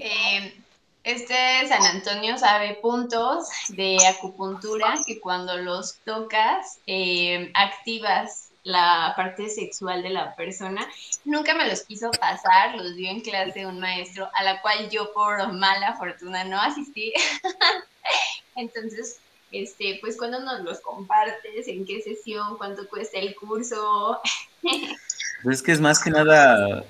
[0.00, 0.54] Eh,
[1.02, 9.48] este San Antonio sabe puntos de acupuntura que cuando los tocas eh, activas la parte
[9.48, 10.86] sexual de la persona.
[11.24, 15.12] Nunca me los quiso pasar, los dio en clase un maestro a la cual yo
[15.12, 17.12] por mala fortuna no asistí.
[18.56, 19.18] Entonces,
[19.50, 24.20] este, pues cuando nos los compartes, en qué sesión, cuánto cuesta el curso.
[25.42, 26.84] pues es que es más que nada,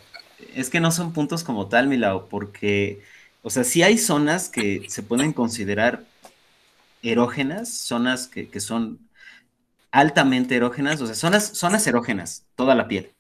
[0.55, 3.03] es que no son puntos como tal, Milao, porque,
[3.43, 6.05] o sea, sí hay zonas que se pueden considerar
[7.03, 8.99] erógenas, zonas que, que son
[9.91, 13.13] altamente erógenas, o sea, zonas, zonas erógenas, toda la piel.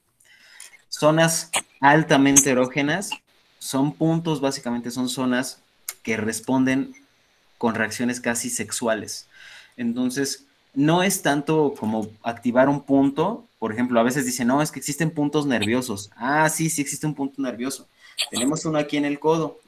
[0.89, 1.51] Zonas
[1.81, 3.11] altamente erógenas
[3.59, 5.63] son puntos, básicamente son zonas
[6.03, 6.95] que responden
[7.59, 9.29] con reacciones casi sexuales.
[9.77, 14.71] Entonces, no es tanto como activar un punto, por ejemplo, a veces dicen, no, es
[14.71, 16.11] que existen puntos nerviosos.
[16.17, 17.89] Ah, sí, sí existe un punto nervioso.
[18.31, 19.59] Tenemos uno aquí en el codo.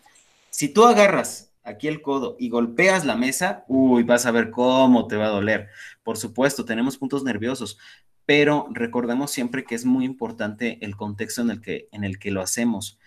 [0.50, 5.06] Si tú agarras aquí el codo y golpeas la mesa, uy, vas a ver cómo
[5.06, 5.68] te va a doler.
[6.02, 7.78] Por supuesto, tenemos puntos nerviosos,
[8.26, 12.30] pero recordemos siempre que es muy importante el contexto en el que, en el que
[12.30, 12.98] lo hacemos,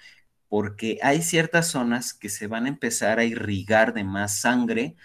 [0.50, 4.96] porque hay ciertas zonas que se van a empezar a irrigar de más sangre,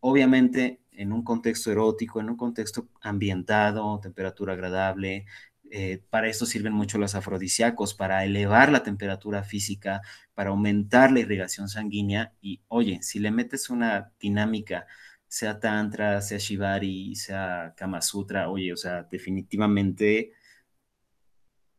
[0.00, 5.26] obviamente en un contexto erótico, en un contexto ambientado, temperatura agradable,
[5.70, 10.02] eh, para esto sirven mucho los afrodisíacos, para elevar la temperatura física,
[10.34, 12.34] para aumentar la irrigación sanguínea.
[12.40, 14.86] Y oye, si le metes una dinámica,
[15.28, 20.32] sea Tantra, sea Shibari, sea Kama Sutra, oye, o sea, definitivamente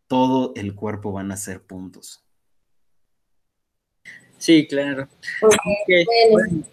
[0.07, 2.28] todo el cuerpo van a ser puntos.
[4.39, 5.07] Sí, claro.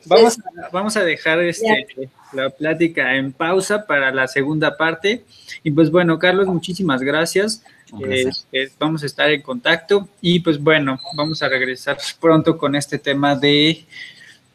[0.07, 5.25] vamos, a, vamos a dejar este, la plática en pausa para la segunda parte.
[5.65, 7.63] Y pues bueno, Carlos, muchísimas gracias.
[8.09, 12.99] Este, vamos a estar en contacto y pues bueno, vamos a regresar pronto con este
[12.99, 13.85] tema de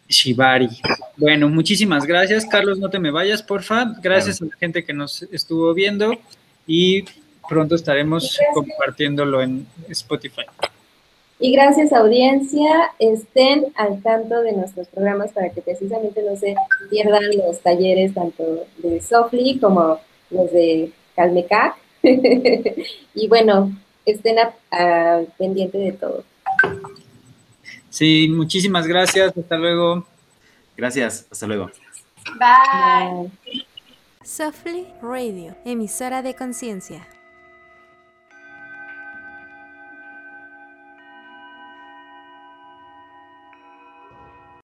[0.07, 0.70] Shibari.
[1.18, 2.45] Bueno, muchísimas gracias.
[2.45, 3.93] Carlos, no te me vayas, porfa.
[4.01, 6.18] Gracias a la gente que nos estuvo viendo
[6.66, 7.03] y
[7.49, 10.45] pronto estaremos compartiéndolo en Spotify.
[11.43, 16.53] Y gracias audiencia, estén al tanto de nuestros programas para que precisamente no se
[16.91, 21.75] pierdan los talleres tanto de Softly como los de Calmecac.
[22.03, 23.75] y bueno,
[24.05, 26.23] estén a, pendiente de todo.
[27.89, 29.35] Sí, muchísimas gracias.
[29.35, 30.05] Hasta luego.
[30.77, 31.25] Gracias.
[31.31, 31.71] Hasta luego.
[32.37, 33.31] Bye.
[34.23, 37.07] Softly Radio, emisora de conciencia.